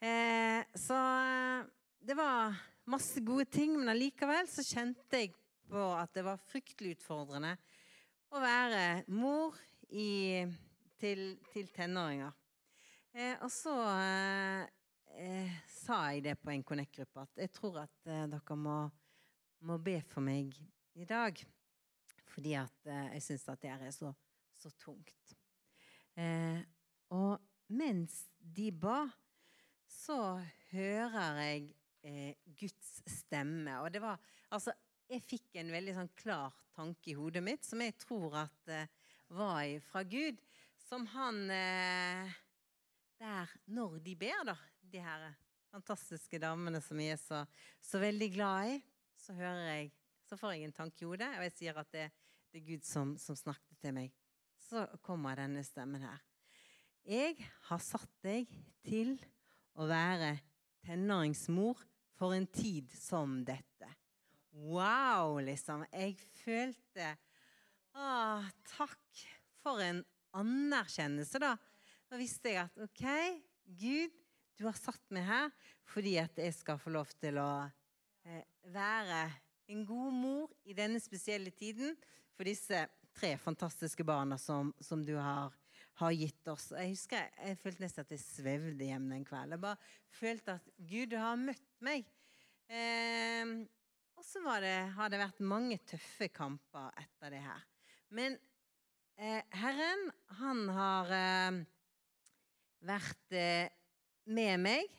Eh, 0.00 0.62
så 0.78 0.96
eh, 0.96 1.66
det 2.04 2.16
var 2.16 2.54
masse 2.88 3.20
gode 3.24 3.46
ting, 3.52 3.76
men 3.76 3.92
allikevel 3.92 4.48
så 4.48 4.64
kjente 4.64 5.20
jeg 5.20 5.34
på 5.68 5.84
at 5.96 6.12
det 6.16 6.24
var 6.26 6.42
fryktelig 6.48 6.98
utfordrende 6.98 7.54
å 8.34 8.40
være 8.42 9.04
mor 9.14 9.56
i, 9.88 10.44
til, 11.00 11.34
til, 11.52 11.68
tenåringer. 11.74 12.32
Eh, 13.14 13.36
og 13.44 13.50
så 13.52 13.74
eh, 13.94 14.73
eh, 15.18 15.50
sa 15.70 15.98
jeg 16.12 16.24
det 16.24 16.34
på 16.40 16.52
en 16.52 16.64
Connect-gruppe 16.66 17.24
at 17.24 17.42
jeg 17.44 17.52
tror 17.54 17.82
at 17.84 18.10
eh, 18.10 18.26
dere 18.30 18.56
må, 18.58 18.76
må, 19.66 19.78
be 19.82 19.98
for 20.08 20.24
meg 20.24 20.54
i 20.94 21.06
dag. 21.08 21.38
Fordi 22.34 22.54
at 22.58 22.90
eh, 22.90 23.14
jeg 23.16 23.26
syns 23.28 23.48
at 23.52 23.62
det 23.62 23.72
er 23.74 23.94
så, 23.94 24.12
så 24.58 24.72
tungt. 24.80 25.36
Eh, 26.18 26.60
og 27.14 27.38
mens 27.74 28.24
de 28.38 28.70
ba, 28.72 29.04
så 29.88 30.18
hører 30.72 31.40
jeg 31.42 31.72
Guds 32.58 32.98
stemme. 33.08 33.78
Og 33.80 33.88
det 33.94 34.02
var 34.04 34.20
altså 34.52 34.74
jeg 35.08 35.22
fikk 35.24 35.56
en 35.60 35.70
veldig 35.72 35.94
sånn 35.96 36.10
klar 36.18 36.52
tanke 36.74 37.12
i 37.12 37.16
hodet 37.16 37.40
mitt 37.44 37.64
som 37.64 37.80
jeg 37.84 37.94
tror 38.00 38.34
at 38.42 38.70
uh, 38.72 38.84
var 39.36 39.64
fra 39.86 40.02
Gud. 40.04 40.40
Som 40.84 41.06
han 41.14 41.46
der 43.24 43.52
Når 43.72 43.98
de 44.04 44.14
ber, 44.20 44.42
da, 44.44 44.56
de 44.94 45.02
her 45.02 45.26
fantastiske 45.74 46.38
damene 46.38 46.80
som 46.82 47.00
jeg 47.02 47.16
er 47.16 47.20
så, 47.20 47.40
så 47.82 48.00
veldig 48.02 48.30
glad 48.36 48.74
i, 48.74 48.80
så 49.18 49.36
hører 49.36 49.68
jeg 49.72 49.92
Så 50.24 50.38
får 50.40 50.54
jeg 50.54 50.64
en 50.64 50.72
tanke 50.72 51.02
i 51.02 51.06
hodet, 51.06 51.26
og 51.36 51.42
jeg 51.44 51.52
sier 51.52 51.76
at 51.78 51.90
det, 51.92 52.04
det 52.48 52.62
er 52.62 52.64
Gud 52.64 52.86
som, 52.88 53.10
som 53.20 53.36
snakket 53.36 53.76
til 53.82 53.92
meg. 53.92 54.14
Så 54.56 54.86
kommer 55.04 55.36
denne 55.36 55.60
stemmen 55.62 56.00
her. 56.00 56.22
Jeg 57.04 57.36
har 57.68 57.82
satt 57.84 58.14
deg 58.24 58.48
til 58.88 59.12
å 59.76 59.84
være 59.84 60.30
tenåringsmor 60.88 61.84
for 62.16 62.32
en 62.32 62.48
tid 62.48 62.88
som 62.96 63.42
dette. 63.44 63.90
Wow, 64.56 65.36
liksom. 65.44 65.84
Jeg 65.92 66.16
følte 66.40 67.12
Å, 67.94 68.08
takk 68.72 69.24
for 69.60 69.84
en 69.84 70.00
anerkjennelse, 70.34 71.38
da. 71.38 71.52
Da 72.08 72.18
visste 72.18 72.56
jeg 72.56 72.64
at 72.64 72.80
OK, 72.88 73.04
Gud, 73.76 74.23
du 74.58 74.66
har 74.68 74.76
satt 74.78 75.02
meg 75.14 75.26
her 75.28 75.50
fordi 75.90 76.16
at 76.22 76.38
jeg 76.40 76.54
skal 76.56 76.78
få 76.80 76.92
lov 76.94 77.10
til 77.20 77.38
å 77.42 77.48
eh, 78.26 78.44
være 78.72 79.24
en 79.72 79.84
god 79.88 80.14
mor 80.14 80.54
i 80.68 80.76
denne 80.76 81.00
spesielle 81.02 81.52
tiden 81.54 81.94
for 82.34 82.48
disse 82.48 82.84
tre 83.14 83.34
fantastiske 83.38 84.04
barna 84.06 84.38
som, 84.40 84.72
som 84.82 85.04
du 85.06 85.14
har, 85.16 85.52
har, 86.00 86.14
gitt 86.16 86.48
oss. 86.50 86.70
Jeg 86.74 86.94
husker 86.94 87.28
jeg 87.38 87.60
følte 87.62 87.84
nesten 87.84 88.06
at 88.06 88.14
jeg 88.14 88.24
svevde 88.24 88.88
hjem 88.88 89.06
den 89.12 89.26
kvelden. 89.26 89.54
Jeg 89.54 89.62
bare 89.62 90.18
følte 90.18 90.56
at 90.58 90.72
Gud, 90.78 91.12
du 91.12 91.18
har 91.20 91.38
møtt 91.40 91.70
meg. 91.84 92.08
Eh, 92.66 93.54
og 94.14 94.26
så 94.26 94.42
har 94.46 95.12
det 95.12 95.20
vært 95.20 95.44
mange 95.44 95.78
tøffe 95.86 96.30
kamper 96.32 96.90
etter 97.00 97.34
det 97.34 97.44
her. 97.44 97.62
Men 98.14 98.36
eh, 99.18 99.42
Herren, 99.54 100.08
han 100.40 100.62
har 100.74 101.14
eh, 101.14 101.62
vært 102.84 103.36
eh, 103.38 103.72
med 104.24 104.60
meg. 104.60 104.90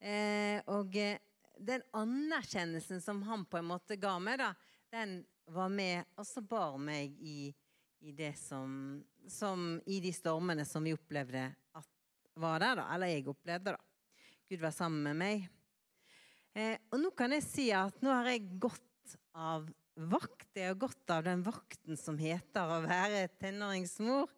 Eh, 0.00 0.60
og 0.72 0.96
eh, 0.96 1.20
den 1.60 1.84
anerkjennelsen 1.96 3.02
som 3.04 3.20
han 3.28 3.44
på 3.44 3.60
en 3.60 3.68
måte 3.68 3.98
ga 4.00 4.14
meg, 4.22 4.40
da, 4.40 4.54
den 4.92 5.20
var 5.50 5.70
med 5.72 6.06
og 6.16 6.26
så 6.26 6.42
bar 6.46 6.78
meg 6.80 7.16
i, 7.20 7.50
i 8.00 8.12
det 8.16 8.32
som, 8.38 9.00
som, 9.28 9.74
I 9.86 10.00
de 10.00 10.12
stormene 10.14 10.64
som 10.68 10.84
vi 10.86 10.94
opplevde 10.96 11.48
at 11.76 11.88
var 12.40 12.62
der, 12.62 12.80
da. 12.80 12.86
Eller 12.94 13.12
jeg 13.12 13.28
opplevde, 13.28 13.74
da. 13.76 14.24
Gud 14.50 14.62
var 14.62 14.74
sammen 14.74 15.02
med 15.10 15.18
meg. 15.20 15.48
Eh, 16.56 16.76
og 16.90 17.02
nå 17.02 17.12
kan 17.14 17.34
jeg 17.36 17.46
si 17.46 17.68
at 17.74 18.00
nå 18.02 18.10
har 18.14 18.30
jeg 18.32 18.48
gått 18.62 19.16
av 19.36 19.68
vakt. 19.94 20.48
Jeg 20.56 20.72
har 20.72 20.78
gått 20.80 21.12
av 21.12 21.26
den 21.26 21.44
vakten 21.46 21.98
som 21.98 22.18
heter 22.18 22.72
å 22.72 22.80
være 22.86 23.26
tenåringsmor. 23.38 24.30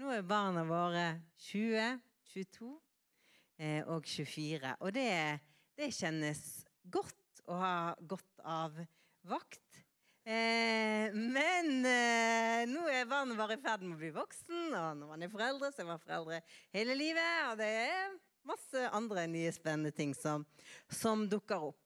Nå 0.00 0.14
er 0.14 0.24
barna 0.26 0.64
våre 0.66 1.04
20, 1.50 2.00
22 2.32 2.70
eh, 2.70 2.78
og 3.92 4.06
24. 4.08 4.76
Og 4.80 4.94
det, 4.96 5.10
det, 5.76 5.90
kjennes 5.92 6.40
godt 6.88 7.42
å 7.50 7.58
ha 7.60 7.74
gått 8.00 8.44
av 8.46 8.78
vakt. 9.28 9.82
Eh, 10.24 11.12
men 11.12 11.84
eh, 11.88 12.62
nå 12.68 12.84
er 12.92 13.08
barnet 13.08 13.38
bare 13.40 13.56
i 13.56 13.62
ferd 13.62 13.84
med 13.84 13.96
å 13.96 14.00
bli 14.00 14.12
voksen, 14.14 14.74
og 14.76 14.98
når 15.00 15.12
man 15.14 15.24
er 15.24 15.32
foreldre, 15.32 15.70
så 15.72 15.82
er 15.82 15.88
man 15.88 16.02
foreldre 16.02 16.40
hele 16.76 16.96
livet. 16.98 17.50
Og 17.50 17.60
det 17.60 17.70
er 17.86 18.16
masse 18.48 18.86
andre 18.96 19.26
nye 19.30 19.52
spennende 19.54 19.92
ting 19.96 20.14
som, 20.16 20.44
som 20.92 21.26
dukker 21.30 21.70
opp. 21.70 21.82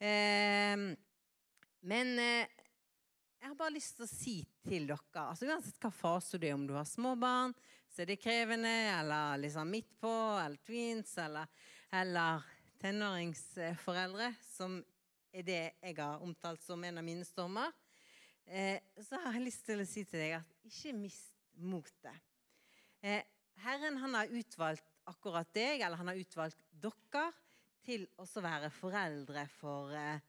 Eh, 0.00 0.88
men 1.84 2.12
eh, 2.20 2.62
jeg 3.44 3.50
har 3.50 3.60
bare 3.60 3.76
lyst 3.76 3.98
til 3.98 4.06
å 4.06 4.10
si 4.10 4.34
til 4.64 4.86
dere 4.88 5.22
altså 5.28 5.46
Uansett 5.50 5.82
hva 5.84 5.90
fase 5.92 6.38
du 6.40 6.46
er, 6.48 6.56
om 6.56 6.64
du 6.64 6.72
har 6.76 6.86
små 6.88 7.12
barn, 7.20 7.52
så 7.94 8.02
er 8.02 8.10
det 8.10 8.18
krevende, 8.18 8.72
eller 8.98 9.38
liksom 9.38 9.70
midt 9.70 9.92
på, 10.02 10.10
eller 10.42 10.58
tweens, 10.66 11.12
eller, 11.22 11.46
eller 11.94 12.42
tenåringsforeldre, 12.82 14.32
som 14.42 14.80
er 15.34 15.46
det 15.46 15.60
jeg 15.78 15.96
har 16.00 16.22
omtalt 16.22 16.62
som 16.62 16.82
en 16.84 16.98
av 16.98 17.06
mine 17.06 17.26
stormer, 17.26 17.70
eh, 18.46 18.82
så 18.98 19.20
har 19.22 19.38
jeg 19.38 19.46
lyst 19.46 19.62
til 19.68 19.82
å 19.82 19.86
si 19.86 20.02
til 20.10 20.24
deg 20.24 20.36
at 20.40 20.66
ikke 20.66 20.96
mist 20.98 21.38
motet. 21.54 22.18
Eh, 22.98 23.22
Herren 23.62 24.00
han 24.02 24.18
har 24.18 24.34
utvalgt 24.42 24.90
akkurat 25.06 25.54
deg, 25.54 25.78
eller 25.78 26.00
han 26.00 26.10
har 26.10 26.18
utvalgt 26.18 26.66
dere 26.74 27.28
til 27.84 28.08
å 28.18 28.26
være 28.26 28.74
foreldre 28.74 29.46
for 29.54 29.94
eh, 29.94 30.22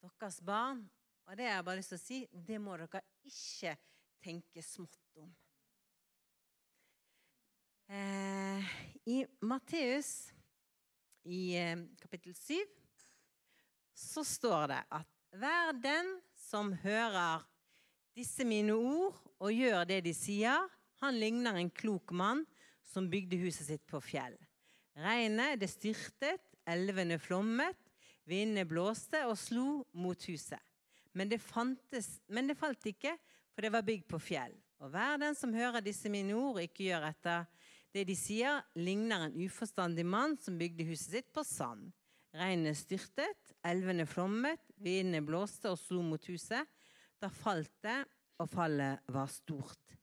deres 0.00 0.40
barn. 0.40 0.86
Og 1.28 1.36
det 1.36 1.50
har 1.50 1.58
jeg 1.58 1.68
bare 1.68 1.80
lyst 1.82 1.92
til 1.92 2.00
å 2.00 2.06
si, 2.06 2.24
det 2.32 2.60
må 2.64 2.80
dere 2.80 3.04
ikke 3.28 3.76
tenke 4.24 4.64
smått 4.64 5.20
om. 5.20 5.28
Eh, 7.88 8.64
I 9.04 9.26
Matteus 9.44 10.32
i 11.24 11.56
eh, 11.56 11.78
kapittel 12.00 12.34
7 12.34 12.54
så 13.94 14.24
står 14.24 14.70
det 14.72 14.80
at 14.88 15.10
hver 15.36 15.74
den 15.76 16.08
som 16.38 16.72
hører 16.84 17.44
disse 18.16 18.46
mine 18.46 18.72
ord 18.72 19.18
og 19.42 19.52
gjør 19.52 19.84
det 19.90 20.00
de 20.06 20.14
sier, 20.16 20.64
han 21.02 21.18
ligner 21.18 21.58
en 21.60 21.70
klok 21.70 22.14
mann 22.16 22.44
som 22.86 23.10
bygde 23.10 23.40
huset 23.42 23.68
sitt 23.68 23.84
på 23.90 24.00
fjell. 24.00 24.36
Regnet 24.96 25.58
det 25.60 25.68
styrtet, 25.72 26.40
elvene 26.64 27.18
flommet, 27.20 27.76
vindene 28.24 28.64
blåste 28.68 29.24
og 29.28 29.36
slo 29.36 29.82
mot 29.92 30.28
huset. 30.30 30.60
Men 31.12 31.28
det, 31.28 31.42
fantes, 31.42 32.16
men 32.26 32.48
det 32.48 32.56
falt 32.58 32.86
ikke, 32.88 33.12
for 33.52 33.66
det 33.66 33.74
var 33.74 33.84
bygd 33.86 34.06
på 34.08 34.22
fjell. 34.22 34.54
Og 34.82 34.90
hver 34.94 35.18
den 35.20 35.36
som 35.38 35.52
hører 35.54 35.84
disse 35.84 36.10
mine 36.10 36.34
ord 36.38 36.62
ikke 36.62 36.88
gjør 36.88 37.08
etter 37.10 37.44
det 37.94 38.04
de 38.08 38.16
sier, 38.18 38.62
ligner 38.74 39.28
en 39.28 39.36
uforstandig 39.44 40.04
mann 40.06 40.34
som 40.42 40.58
bygde 40.58 40.86
huset 40.88 41.18
sitt 41.18 41.30
på 41.34 41.44
sand. 41.46 41.92
Regnet 42.34 42.74
styrtet, 42.80 43.52
elvene 43.62 44.06
flommet, 44.10 44.62
vindene 44.82 45.22
blåste 45.22 45.70
og 45.70 45.78
slo 45.78 46.02
mot 46.02 46.24
huset. 46.26 46.66
Da 47.22 47.30
falt 47.30 47.70
det, 47.86 48.00
og 48.42 48.50
fallet 48.50 49.04
var 49.14 49.30
stort. 49.30 49.94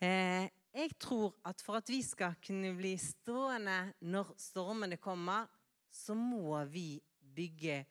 Eh, 0.00 0.48
jeg 0.72 0.94
tror 0.96 1.34
at 1.48 1.60
for 1.60 1.76
at 1.82 1.90
vi 1.92 2.00
skal 2.06 2.38
kunne 2.40 2.72
bli 2.78 2.94
stående 3.02 3.76
når 4.08 4.32
stormene 4.40 4.96
kommer, 4.96 5.44
så 5.92 6.16
må 6.16 6.56
vi 6.72 6.96
bygge 7.20 7.82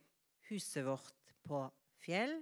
huset 0.50 0.86
vårt 0.88 1.36
på 1.46 1.62
fjell. 2.02 2.40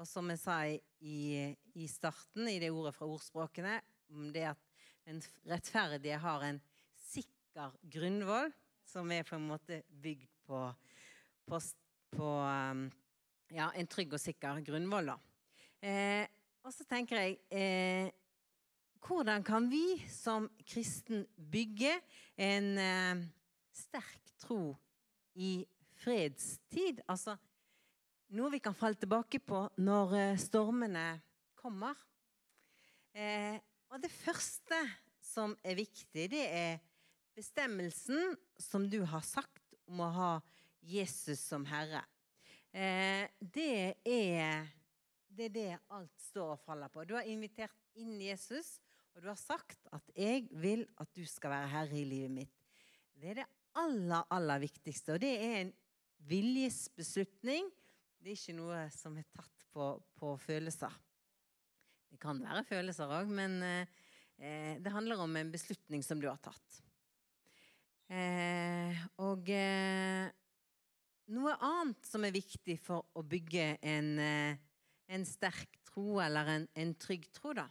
Og 0.00 0.08
som 0.08 0.30
jeg 0.32 0.40
sa 0.40 0.62
i, 0.64 1.52
i 1.76 1.88
starten, 1.90 2.48
i 2.48 2.60
det 2.62 2.72
ordet 2.72 2.94
fra 2.96 3.08
ordspråkene, 3.10 3.80
om 4.12 4.30
det 4.32 4.48
at 4.54 4.71
den 5.06 5.22
rettferdige 5.48 6.18
har 6.22 6.44
en 6.46 6.60
sikker 7.08 7.74
grunnvoll, 7.92 8.52
som 8.86 9.10
er 9.12 9.26
på 9.26 9.36
en 9.38 9.48
måte 9.48 9.82
bygd 10.02 10.28
på, 10.46 10.64
på, 11.48 11.60
på 12.16 12.30
um, 12.42 12.86
ja, 13.52 13.70
en 13.76 13.90
trygg 13.90 14.14
og 14.14 14.22
sikker 14.22 14.62
grunnvoll. 14.66 15.12
Eh, 15.82 16.26
og 16.62 16.74
så 16.74 16.86
tenker 16.86 17.18
jeg 17.18 17.38
eh, 17.50 18.10
hvordan 19.02 19.42
kan 19.42 19.66
vi 19.70 19.98
som 20.10 20.46
kristen 20.68 21.24
bygge 21.36 21.96
en 22.38 22.68
eh, 22.78 23.24
sterk 23.74 24.34
tro 24.38 24.76
i 25.34 25.64
fredstid? 26.04 27.02
Altså 27.10 27.34
noe 28.32 28.52
vi 28.54 28.62
kan 28.62 28.76
falle 28.76 28.96
tilbake 29.00 29.42
på 29.42 29.64
når 29.82 30.16
eh, 30.20 30.38
stormene 30.40 31.06
kommer. 31.58 31.98
Eh, 33.12 33.58
og 33.92 34.00
det 34.00 34.10
første 34.12 34.78
som 35.22 35.54
er 35.64 35.76
viktig, 35.76 36.24
det 36.32 36.44
er 36.48 36.80
bestemmelsen 37.36 38.34
som 38.60 38.88
du 38.90 39.02
har 39.08 39.24
sagt 39.24 39.76
om 39.88 40.00
å 40.00 40.10
ha 40.16 40.32
Jesus 40.82 41.40
som 41.44 41.64
herre. 41.68 42.02
Eh, 42.72 43.28
det 43.38 44.00
er 44.08 44.64
det 45.32 45.46
er 45.48 45.52
det 45.54 45.68
alt 45.92 46.24
står 46.28 46.54
og 46.56 46.64
faller 46.64 46.90
på. 46.92 47.04
Du 47.08 47.14
har 47.16 47.28
invitert 47.28 47.76
inn 47.96 48.18
Jesus, 48.20 48.74
og 49.12 49.22
du 49.24 49.28
har 49.30 49.40
sagt 49.40 49.86
at 49.92 50.10
'jeg 50.16 50.48
vil 50.50 50.86
at 50.98 51.08
du 51.14 51.24
skal 51.26 51.50
være 51.50 51.68
herre 51.68 51.96
i 51.96 52.04
livet 52.04 52.30
mitt'. 52.30 52.58
Det 53.16 53.30
er 53.30 53.34
det 53.34 53.46
aller, 53.74 54.26
aller 54.30 54.58
viktigste. 54.58 55.12
Og 55.12 55.20
det 55.20 55.32
er 55.40 55.60
en 55.60 55.72
viljesbeslutning. 56.18 57.70
Det 58.20 58.32
er 58.32 58.36
ikke 58.36 58.56
noe 58.56 58.90
som 58.90 59.16
er 59.16 59.24
tatt 59.34 59.64
på, 59.72 60.02
på 60.16 60.36
følelser. 60.36 60.92
Det 62.12 62.20
kan 62.20 62.40
være 62.44 62.62
følelser 62.68 63.08
òg, 63.16 63.30
men 63.32 63.58
eh, 63.64 64.76
det 64.82 64.92
handler 64.92 65.24
om 65.24 65.36
en 65.40 65.52
beslutning 65.52 66.04
som 66.04 66.20
du 66.20 66.28
har 66.28 66.40
tatt. 66.44 66.82
Og 69.24 69.48
eh, 69.48 70.26
noe 71.32 71.54
annet 71.64 72.04
som 72.04 72.26
er 72.26 72.34
viktig 72.34 72.76
for 72.84 73.06
å 73.16 73.24
bygge 73.24 73.78
en, 73.88 74.10
eh, 74.20 74.60
en 75.08 75.24
sterk 75.24 75.78
tro, 75.88 76.20
eller 76.20 76.50
en, 76.56 76.68
en, 76.76 76.92
trygg 77.00 77.28
tro, 77.32 77.54
da, 77.56 77.64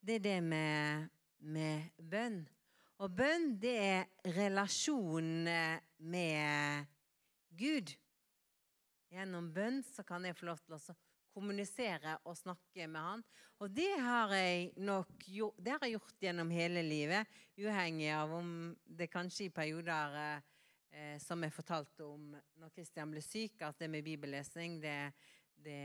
det 0.00 0.20
er 0.20 0.24
det 0.24 0.38
med, 0.46 1.10
med 1.44 1.92
bønn. 1.98 2.40
Og 3.02 3.12
bønn, 3.18 3.50
det 3.60 3.74
er 3.82 4.32
relasjonen 4.38 5.48
med 5.98 6.88
Gud. 7.58 7.92
Gjennom 9.12 9.50
bønn 9.52 9.82
så 9.84 10.04
kan 10.06 10.24
jeg 10.24 10.38
få 10.38 10.48
lov 10.48 10.62
til 10.64 10.78
å 10.78 10.80
kommunisere 11.32 12.16
og 12.28 12.36
snakke 12.38 12.86
med 12.90 13.00
han. 13.00 13.24
Og 13.62 13.70
det 13.70 13.90
har 14.02 14.32
jeg 14.34 14.72
nok 14.82 15.26
gjort, 15.26 15.58
det 15.58 15.74
har 15.74 15.84
jeg 15.86 15.96
gjort 15.96 16.24
gjennom 16.24 16.50
hele 16.50 16.82
livet, 16.82 17.28
uavhengig 17.58 18.08
av 18.16 18.32
om 18.34 18.48
det 18.84 19.10
kanskje 19.12 19.46
i 19.46 19.52
perioder 19.54 20.16
eh, 20.22 21.18
som 21.22 21.42
jeg 21.44 21.54
fortalte 21.54 22.06
om 22.06 22.32
når 22.58 22.74
Kristian 22.74 23.12
ble 23.12 23.22
syk, 23.24 23.60
at 23.62 23.78
det 23.78 23.90
med 23.92 24.06
bibellesning 24.06 24.80
det, 24.82 25.12
det 25.62 25.78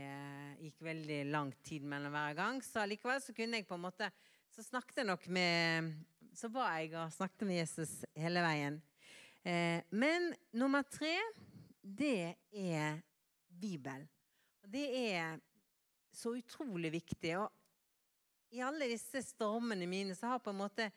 gikk 0.64 0.82
veldig 0.88 1.20
lang 1.30 1.52
tid 1.62 1.86
mellom 1.86 2.14
hver 2.14 2.34
gang. 2.38 2.60
Så 2.64 2.86
likevel 2.88 3.22
så 3.22 3.36
kunne 3.36 3.60
jeg 3.60 3.68
på 3.68 3.78
en 3.78 3.86
måte 3.86 4.10
Så 4.50 4.64
snakket 4.64 5.02
jeg 5.02 5.06
nok 5.06 5.26
med 5.28 5.92
Så 6.34 6.48
var 6.50 6.78
jeg 6.78 6.94
og 6.96 7.12
snakket 7.12 7.46
med 7.46 7.60
Jesus 7.60 7.92
hele 8.16 8.42
veien. 8.42 8.82
Eh, 9.44 9.80
men 9.90 10.32
nummer 10.52 10.82
tre, 10.82 11.14
det 11.82 12.34
er 12.50 12.98
Bibel. 13.48 14.08
Det 14.68 14.88
er 15.14 15.38
så 16.12 16.34
utrolig 16.36 16.90
viktig. 16.92 17.32
Og 17.40 17.48
i 18.52 18.60
alle 18.64 18.90
disse 18.90 19.22
stormene 19.24 19.88
mine 19.88 20.16
så 20.16 20.34
har 20.34 20.42
på 20.44 20.52
en 20.52 20.60
måte 20.60 20.90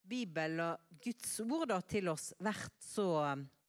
Bibel 0.00 0.60
og 0.64 1.00
Guds 1.04 1.34
ord 1.44 1.74
til 1.90 2.08
oss 2.12 2.30
vært 2.40 2.78
så 2.80 3.10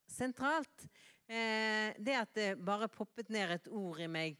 sentralt. 0.07 0.87
Eh, 1.27 1.91
det 1.99 2.15
at 2.17 2.31
det 2.35 2.47
bare 2.63 2.91
poppet 2.91 3.31
ned 3.31 3.57
et 3.57 3.67
ord 3.71 3.99
i 4.03 4.07
meg 4.11 4.39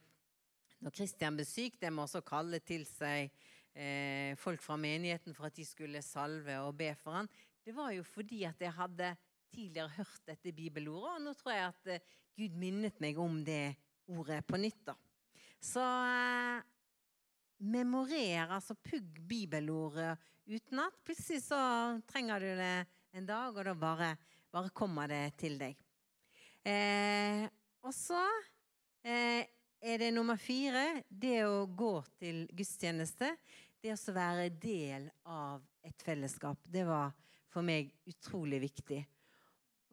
når 0.82 0.95
Kristian 0.95 1.36
ble 1.38 1.45
syk, 1.45 1.78
det 1.78 1.91
må 1.93 2.08
også 2.08 2.24
kalle 2.26 2.58
til 2.65 2.88
seg 2.89 3.30
eh, 3.76 4.34
folk 4.39 4.63
fra 4.63 4.80
menigheten 4.82 5.36
for 5.38 5.47
at 5.52 5.60
de 5.60 5.65
skulle 5.67 6.02
salve 6.04 6.56
og 6.63 6.74
be 6.80 6.89
for 6.97 7.19
han. 7.19 7.30
Det 7.62 7.76
var 7.78 7.91
jo 7.93 8.08
fordi 8.08 8.41
at 8.50 8.63
jeg 8.63 8.74
hadde 8.80 9.12
tidligere 9.52 9.93
hørt 10.00 10.26
dette 10.26 10.56
bibelordet, 10.56 11.13
og 11.19 11.24
nå 11.28 11.36
tror 11.38 11.54
jeg 11.54 11.67
at 11.69 11.93
eh, 11.95 12.12
Gud 12.39 12.58
minnet 12.58 12.97
meg 13.04 13.19
om 13.21 13.41
det 13.45 13.76
ordet 14.12 14.41
på 14.47 14.60
nytt. 14.60 14.84
da. 14.91 14.95
Så 15.62 15.84
eh, 15.86 16.63
memorer, 17.62 18.50
altså 18.50 18.76
pugg 18.76 19.21
bibelordet 19.30 20.17
utenat. 20.45 20.97
Plutselig 21.06 21.43
så 21.45 21.62
trenger 22.10 22.39
du 22.39 22.52
det 22.58 22.76
en 23.12 23.26
dag, 23.28 23.56
og 23.56 23.65
da 23.65 23.76
bare, 23.76 24.12
bare 24.52 24.74
kommer 24.76 25.12
det 25.12 25.24
til 25.41 25.58
deg. 25.62 25.78
Eh, 26.65 27.45
og 27.82 27.93
så 27.95 28.21
eh, 29.06 29.45
er 29.82 30.02
det 30.02 30.12
nummer 30.13 30.38
fire 30.38 31.02
det 31.10 31.41
å 31.47 31.65
gå 31.65 31.95
til 32.21 32.43
gudstjeneste. 32.54 33.34
Det 33.82 33.95
å 33.95 34.13
være 34.13 34.52
del 34.62 35.08
av 35.26 35.63
et 35.86 36.06
fellesskap. 36.06 36.62
Det 36.63 36.86
var 36.86 37.10
for 37.52 37.65
meg 37.65 37.89
utrolig 38.08 38.62
viktig. 38.67 39.02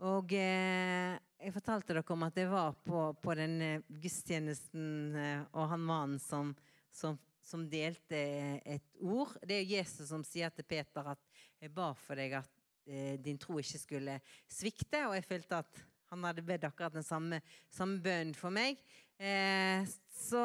Og 0.07 0.33
eh, 0.37 1.16
jeg 1.38 1.55
fortalte 1.55 1.94
dere 1.94 2.14
om 2.14 2.24
at 2.27 2.38
jeg 2.38 2.51
var 2.51 2.74
på, 2.85 3.01
på 3.22 3.35
den 3.38 3.83
gudstjenesten 3.87 5.16
eh, 5.16 5.42
og 5.53 5.70
han 5.72 5.85
mannen 5.87 6.22
som, 6.22 6.51
som, 6.94 7.18
som, 7.44 7.66
delte 7.70 8.18
et 8.66 8.98
ord. 8.98 9.37
Det 9.46 9.61
er 9.61 9.77
Jesus 9.79 10.11
som 10.11 10.24
sier 10.27 10.51
til 10.55 10.66
Peter 10.66 11.14
at 11.14 11.22
'jeg 11.61 11.74
ba 11.74 11.92
for 11.94 12.18
deg 12.18 12.35
at 12.40 12.51
eh, 12.87 13.14
din 13.22 13.38
tro 13.38 13.59
ikke 13.59 13.79
skulle 13.79 14.18
svikte'. 14.51 15.07
Og 15.07 15.14
jeg 15.14 15.24
følte 15.24 15.62
at 15.62 15.81
han 16.11 16.24
hadde 16.24 16.42
bedt 16.42 16.66
akkurat 16.66 16.94
den 16.94 17.07
samme, 17.07 17.40
samme 17.70 18.01
bønnen 18.03 18.35
for 18.35 18.51
meg. 18.51 18.81
Eh, 19.18 19.87
så 20.11 20.42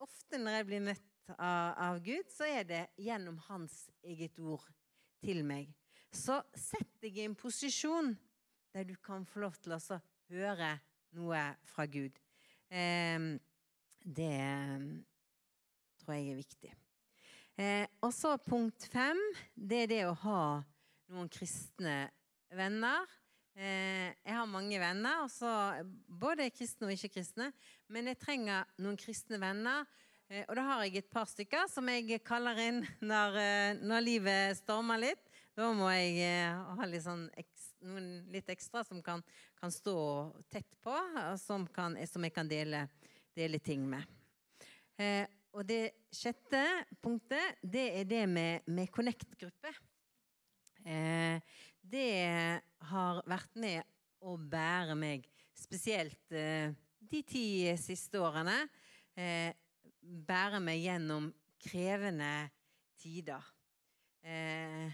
ofte 0.00 0.40
når 0.40 0.60
jeg 0.60 0.66
blir 0.66 0.86
møtt 0.88 1.34
av, 1.36 1.74
av 1.76 2.00
Gud, 2.04 2.24
så 2.32 2.48
er 2.48 2.64
det 2.64 2.82
gjennom 2.96 3.36
hans 3.48 3.90
eget 4.02 4.38
ord 4.40 4.64
til 5.22 5.44
meg. 5.44 5.68
Så 6.12 6.40
sett 6.56 7.00
deg 7.04 7.16
i 7.18 7.26
en 7.26 7.36
posisjon 7.36 8.14
der 8.72 8.88
du 8.88 8.96
kan 8.96 9.24
få 9.28 9.44
lov 9.44 9.56
til 9.60 9.76
å 9.76 9.80
høre 10.32 10.74
noe 11.16 11.46
fra 11.68 11.86
Gud. 11.86 12.16
Eh, 12.72 13.32
det 14.02 14.30
ehm, 14.34 14.86
tror 16.02 16.16
jeg 16.16 16.32
er 16.32 16.40
viktig. 16.40 16.72
Eh, 17.60 17.86
og 18.00 18.12
så 18.16 18.36
punkt 18.40 18.86
fem. 18.92 19.18
Det 19.54 19.84
er 19.84 19.90
det 19.90 20.04
å 20.08 20.16
ha 20.24 20.44
noen 21.12 21.28
kristne 21.32 22.06
venner. 22.56 23.04
Eh, 23.52 24.08
jeg 24.24 24.32
har 24.32 24.48
mange 24.48 24.78
venner, 24.80 25.28
både 26.08 26.48
kristne 26.54 26.88
og 26.88 26.94
ikke-kristne. 26.96 27.50
Men 27.92 28.08
jeg 28.10 28.20
trenger 28.22 28.66
noen 28.80 28.98
kristne 29.00 29.40
venner. 29.42 29.84
Eh, 30.32 30.46
og 30.48 30.56
da 30.56 30.66
har 30.70 30.86
jeg 30.86 31.02
et 31.02 31.12
par 31.12 31.28
stykker 31.28 31.68
som 31.70 31.90
jeg 31.92 32.22
kaller 32.24 32.58
inn 32.64 32.82
når, 33.04 33.38
når 33.84 34.06
livet 34.08 34.62
stormer 34.62 35.02
litt. 35.04 35.28
Da 35.52 35.68
må 35.76 35.90
jeg 35.92 36.48
ha 36.48 36.86
litt, 36.88 37.04
sånn, 37.04 37.26
noen 37.84 38.06
litt 38.32 38.48
ekstra 38.48 38.80
som 38.88 39.02
kan, 39.04 39.20
kan, 39.62 39.72
stå 39.72 39.96
tett 40.50 40.80
på, 40.82 40.94
som, 41.38 41.66
kan, 41.70 41.94
som 42.06 42.24
jeg 42.26 42.34
kan 42.34 42.48
dele, 42.50 42.82
dele 43.36 43.60
ting 43.62 43.84
med. 43.86 44.02
Eh, 44.98 45.22
og 45.54 45.66
det 45.68 46.08
sjette 46.10 46.62
punktet, 47.02 47.60
det 47.62 47.84
er 48.00 48.08
det 48.08 48.22
med, 48.26 48.66
med 48.66 48.90
Connect-gruppe. 48.90 49.70
Eh, 50.82 51.38
det 51.78 52.08
har 52.90 53.20
vært 53.28 53.54
med 53.62 53.82
å 54.22 54.34
bære 54.34 54.96
meg, 54.98 55.28
spesielt 55.54 56.34
eh, 56.34 56.74
de 56.98 57.22
ti 57.22 57.46
siste 57.78 58.18
årene. 58.18 58.56
Eh, 59.14 59.54
bære 60.02 60.58
meg 60.64 60.82
gjennom 60.82 61.30
krevende 61.62 62.32
tider. 62.98 63.46
Eh, 64.26 64.90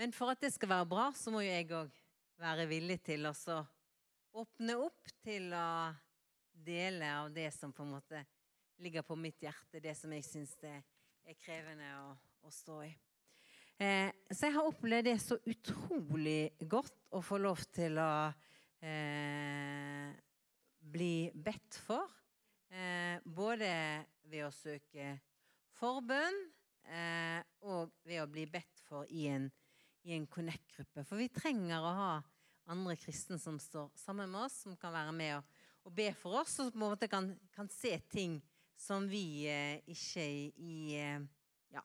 men 0.00 0.16
for 0.16 0.32
at 0.32 0.40
det 0.40 0.54
skal 0.54 0.72
være 0.78 0.88
bra, 0.88 1.10
så 1.16 1.32
må 1.34 1.44
jo 1.44 1.52
jeg 1.52 1.68
òg 1.76 1.92
være 2.40 2.66
villig 2.70 3.02
til 3.04 3.28
å 3.28 3.34
åpne 4.38 4.76
opp 4.80 5.12
til 5.24 5.52
å 5.54 5.92
dele 6.52 7.08
av 7.18 7.32
det 7.34 7.50
som 7.54 7.72
på 7.72 7.84
en 7.84 7.94
måte 7.96 8.22
ligger 8.82 9.04
på 9.06 9.16
mitt 9.18 9.42
hjerte, 9.42 9.80
det 9.82 9.94
som 9.98 10.12
jeg 10.14 10.24
syns 10.26 10.54
er 10.64 10.82
krevende 11.42 11.88
å, 12.00 12.12
å 12.46 12.52
stå 12.52 12.80
i. 12.86 12.92
Eh, 13.82 14.10
så 14.30 14.48
jeg 14.48 14.56
har 14.56 14.68
opplevd 14.68 15.08
det 15.08 15.18
så 15.22 15.38
utrolig 15.48 16.52
godt 16.70 17.08
å 17.16 17.22
få 17.24 17.38
lov 17.42 17.62
til 17.74 17.98
å 18.00 18.12
eh, 18.84 20.10
bli 20.92 21.30
bedt 21.34 21.78
for. 21.86 22.10
Eh, 22.72 23.18
både 23.24 23.72
ved 24.30 24.46
å 24.46 24.54
søke 24.54 25.16
forbønn 25.76 26.38
eh, 26.88 27.40
og 27.68 27.92
ved 28.06 28.22
å 28.22 28.30
bli 28.30 28.46
bedt 28.50 28.80
for 28.86 29.08
i 29.10 29.26
en 29.32 29.50
i 30.02 30.16
en 30.16 30.26
Connect-gruppe. 30.26 31.04
For 31.06 31.20
vi 31.20 31.28
trenger 31.30 31.82
å 31.82 31.92
ha 31.94 32.12
andre 32.70 32.96
kristne 32.96 33.38
som 33.38 33.58
står 33.60 33.90
sammen 33.98 34.30
med 34.30 34.46
oss, 34.46 34.62
som 34.64 34.76
kan 34.78 34.92
være 34.94 35.12
med 35.16 35.36
og, 35.36 35.60
og 35.86 35.94
be 35.96 36.08
for 36.14 36.42
oss, 36.42 36.58
og 36.62 36.72
på 36.72 36.78
en 36.78 36.84
måte 36.84 37.08
kan, 37.10 37.32
kan 37.54 37.70
se 37.72 37.96
ting 38.12 38.38
som 38.78 39.06
vi 39.10 39.46
eh, 39.50 39.78
ikke 39.90 40.26
i 40.58 40.98
eh, 40.98 41.22
Ja. 41.72 41.82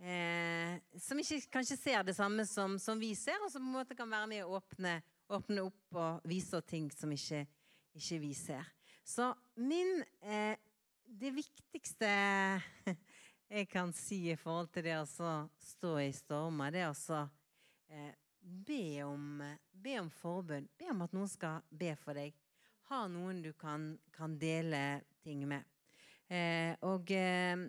Eh, 0.00 0.78
som 1.02 1.18
ikke 1.18 1.40
kanskje 1.52 1.76
ser 1.76 2.04
det 2.06 2.16
samme 2.16 2.46
som, 2.48 2.78
som, 2.78 3.00
vi 3.00 3.14
ser, 3.18 3.38
og 3.44 3.50
som 3.52 3.64
på 3.64 3.68
en 3.68 3.78
måte 3.80 3.98
kan 3.98 4.10
være 4.10 4.30
med 4.30 4.44
å 4.44 4.58
åpne, 4.60 5.00
åpne 5.30 5.66
opp 5.66 5.98
og 6.00 6.28
vise 6.28 6.60
ting 6.66 6.90
som 6.94 7.12
ikke, 7.12 7.44
ikke, 7.94 8.20
vi 8.22 8.32
ser. 8.34 8.66
Så 9.04 9.32
min 9.56 10.02
eh, 10.22 10.56
Det 11.10 11.32
viktigste 11.34 12.06
jeg 13.50 13.66
kan 13.66 13.90
si 13.92 14.30
i 14.30 14.36
forhold 14.38 14.68
til 14.70 14.84
det 14.86 14.94
å 15.00 15.06
stå 15.58 15.96
i 15.98 16.12
stormer, 16.14 16.70
det 16.70 16.84
er 16.86 17.30
eh, 17.90 18.12
be, 18.40 19.02
om, 19.04 19.42
be 19.72 20.00
om 20.00 20.10
forbund. 20.10 20.68
Be 20.78 20.90
om 20.90 21.02
at 21.04 21.14
noen 21.16 21.30
skal 21.30 21.62
be 21.70 21.94
for 22.00 22.18
deg. 22.18 22.36
Ha 22.90 23.04
noen 23.10 23.42
du 23.42 23.52
kan, 23.58 23.92
kan 24.14 24.36
dele 24.38 25.00
ting 25.22 25.44
med. 25.48 25.66
Eh, 26.30 26.74
og 26.86 27.10
eh, 27.14 27.68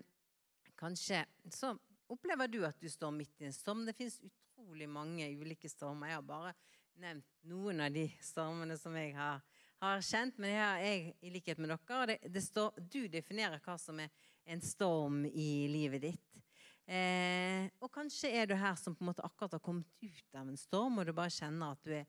kanskje 0.78 1.24
så 1.54 1.74
opplever 2.12 2.50
du 2.52 2.62
at 2.68 2.80
du 2.82 2.90
står 2.90 3.14
midt 3.16 3.42
i 3.42 3.50
en 3.50 3.56
storm. 3.56 3.86
Det 3.86 3.96
fins 3.98 4.20
utrolig 4.22 4.90
mange 4.90 5.30
ulike 5.38 5.70
stormer. 5.70 6.12
Jeg 6.12 6.20
har 6.20 6.28
bare 6.28 6.54
nevnt 7.02 7.28
noen 7.50 7.82
av 7.86 7.94
de 7.94 8.08
stormene 8.22 8.78
som 8.78 8.96
jeg 8.98 9.14
har, 9.16 9.42
har 9.82 10.04
kjent. 10.06 10.38
Men 10.42 10.56
jeg, 10.56 10.88
jeg, 10.88 11.16
i 11.22 11.34
likhet 11.38 11.62
med 11.62 11.74
dere, 11.74 12.04
det, 12.14 12.20
det 12.34 12.44
står, 12.46 12.78
du 12.82 13.06
definerer 13.12 13.62
hva 13.64 13.78
som 13.82 14.02
er 14.02 14.12
en 14.46 14.62
storm 14.66 15.24
i 15.26 15.68
livet 15.72 16.10
ditt. 16.10 16.41
Eh, 16.90 17.70
og 17.80 17.92
kanskje 17.94 18.32
er 18.36 18.50
du 18.50 18.56
her 18.58 18.76
som 18.80 18.96
på 18.96 19.04
en 19.04 19.12
måte 19.12 19.26
akkurat 19.26 19.56
har 19.56 19.64
kommet 19.64 19.88
ut 20.02 20.38
av 20.38 20.48
en 20.48 20.60
storm, 20.60 21.00
og 21.00 21.08
du 21.08 21.14
bare 21.16 21.34
kjenner 21.34 21.76
at 21.76 21.86
du 21.86 21.94
er, 21.96 22.08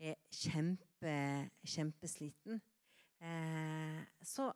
er 0.00 0.16
kjempe, 0.32 1.16
kjempesliten. 1.74 2.62
Eh, 3.20 4.00
så 4.24 4.50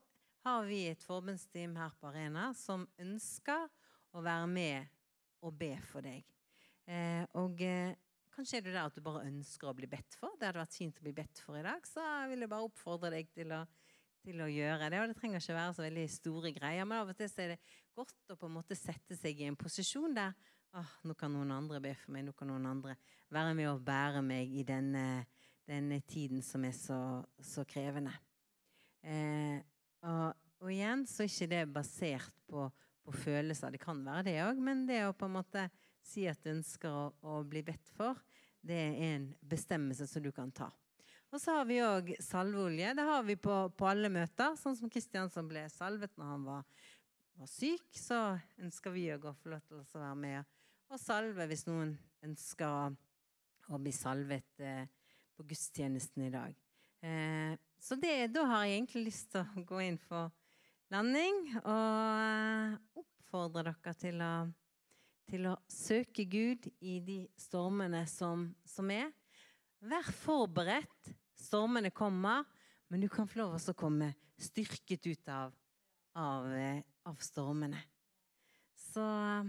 har 0.46 0.64
vi 0.68 0.84
et 0.88 1.04
forbundsteam 1.04 1.76
her 1.78 1.94
på 2.00 2.10
Arena 2.10 2.50
som 2.56 2.86
ønsker 3.00 3.68
å 4.16 4.24
være 4.24 4.50
med 4.50 4.92
og 5.44 5.54
be 5.60 5.74
for 5.86 6.04
deg. 6.04 6.26
Eh, 6.88 7.24
og 7.38 7.60
eh, 7.62 7.94
Kanskje 8.38 8.60
er 8.60 8.62
du 8.62 8.68
der 8.70 8.84
at 8.86 8.94
du 8.94 9.02
bare 9.02 9.24
ønsker 9.26 9.66
å 9.66 9.74
bli 9.74 9.88
bedt 9.90 10.14
for. 10.14 10.36
Det 10.38 10.46
hadde 10.46 10.60
vært 10.60 10.76
fint 10.78 10.98
å 11.00 11.02
bli 11.02 11.10
bedt 11.16 11.40
for 11.42 11.58
i 11.58 11.62
dag. 11.66 11.82
Så 11.82 12.04
vil 12.30 12.44
jeg 12.44 12.50
bare 12.52 12.68
oppfordre 12.68 13.10
deg 13.10 13.32
til 13.34 13.50
å, 13.50 13.64
til 14.28 14.44
å 14.44 14.50
gjøre 14.52 14.90
det. 14.92 15.00
Og 15.00 15.10
det 15.10 15.16
trenger 15.18 15.42
ikke 15.42 15.56
være 15.56 15.74
så 15.76 15.84
veldig 15.86 16.06
store 16.12 16.52
greier, 16.56 16.86
men 16.88 17.00
av 17.00 17.12
og 17.12 17.18
til 17.18 17.42
er 17.44 17.54
det 17.54 17.58
godt 17.96 18.32
å 18.34 18.38
på 18.38 18.48
en 18.48 18.56
måte 18.60 18.78
sette 18.78 19.16
seg 19.18 19.40
i 19.40 19.48
en 19.48 19.58
posisjon 19.58 20.16
der 20.16 20.36
oh, 20.76 20.94
nå 21.08 21.16
kan 21.18 21.32
noen 21.32 21.52
andre 21.54 21.80
be 21.82 21.94
for 21.96 22.14
meg, 22.14 22.26
nå 22.26 22.34
kan 22.36 22.50
noen 22.50 22.68
andre 22.68 22.96
være 23.32 23.54
med 23.56 23.70
og 23.70 23.84
bære 23.86 24.22
meg 24.24 24.52
i 24.52 24.64
denne, 24.68 25.24
denne 25.68 26.00
tiden 26.08 26.42
som 26.44 26.64
er 26.68 26.74
så, 26.76 27.00
så 27.40 27.64
krevende. 27.68 28.12
Eh, 29.02 29.58
og, 30.04 30.36
og, 30.60 30.70
igjen 30.72 31.06
så 31.08 31.24
er 31.24 31.32
ikke 31.32 31.50
det 31.52 31.62
basert 31.74 32.42
på, 32.48 32.66
på 33.04 33.16
følelser. 33.24 33.74
Det 33.74 33.82
kan 33.82 34.02
være 34.04 34.26
det 34.30 34.36
òg, 34.46 34.60
men 34.62 34.86
det 34.88 35.04
å 35.06 35.16
på 35.16 35.28
en 35.28 35.38
måte 35.38 35.68
si 36.04 36.26
at 36.30 36.40
du 36.44 36.52
ønsker 36.54 36.92
å, 36.92 37.06
å, 37.22 37.40
bli 37.48 37.64
bedt 37.66 37.92
for, 37.96 38.20
det 38.64 38.78
er 38.88 39.00
en 39.12 39.28
bestemmelse 39.48 40.08
som 40.10 40.24
du 40.24 40.30
kan 40.34 40.50
ta. 40.54 40.70
Og 41.28 41.40
så 41.42 41.58
har 41.58 41.66
vi 41.68 41.80
òg 41.84 42.14
salveolje. 42.24 42.94
Det 42.96 43.04
har 43.04 43.24
vi 43.26 43.36
på, 43.36 43.56
på, 43.76 43.88
alle 43.88 44.08
møter. 44.12 44.54
Sånn 44.56 44.76
som 44.78 44.90
Kristiansson 44.92 45.48
ble 45.48 45.66
salvet 45.72 46.14
når 46.16 46.30
han 46.32 46.46
var, 46.46 46.86
var 47.36 47.50
syk, 47.52 47.88
så 47.96 48.20
ønsker 48.64 48.94
vi 48.94 49.10
òg 49.12 49.28
å 49.28 49.34
få 49.36 49.52
lov 49.52 49.66
til 49.66 49.82
å 49.82 50.04
være 50.06 50.20
med 50.22 50.54
og 50.88 50.96
salve 50.96 51.44
hvis 51.50 51.66
noen 51.68 51.90
ønsker 52.24 52.94
å, 53.68 53.76
bli 53.76 53.90
salvet 53.92 54.62
eh, 54.64 54.86
på 55.36 55.44
gudstjenesten 55.50 56.24
i 56.24 56.30
dag. 56.32 56.54
Eh, 57.04 57.52
så 57.76 57.98
det, 58.00 58.30
da 58.32 58.46
har 58.48 58.64
jeg 58.64 58.78
egentlig 58.78 59.02
lyst 59.10 59.34
til 59.34 59.44
å 59.44 59.64
gå 59.68 59.82
inn 59.84 59.98
for 60.00 60.32
landing 60.88 61.42
og 61.60 63.02
oppfordre 63.02 63.68
dere 63.68 63.94
til 64.00 64.24
å 64.24 64.32
til 65.28 65.48
å 65.50 65.56
søke 65.68 66.24
Gud 66.24 66.70
i 66.80 66.98
de 67.04 67.18
stormene 67.36 68.04
som, 68.08 68.46
som 68.64 68.88
er. 68.92 69.10
Vær 69.78 70.10
forberedt. 70.24 71.12
Stormene 71.38 71.92
kommer, 71.94 72.42
men 72.90 73.00
du 73.00 73.08
kan 73.12 73.28
få 73.30 73.38
lov 73.44 73.54
til 73.60 73.72
å 73.72 73.78
komme 73.78 74.10
styrket 74.38 75.06
ut 75.06 75.30
av, 75.30 75.54
av, 76.18 76.50
eh, 76.50 76.82
av 77.06 77.22
stormene. 77.22 77.78
Så 78.74 79.04
da 79.04 79.44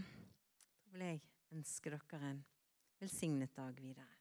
vil 0.94 1.06
jeg 1.08 1.22
ønske 1.58 1.94
dere 1.96 2.32
en 2.34 2.46
velsignet 3.02 3.56
dag 3.58 3.74
videre. 3.82 4.19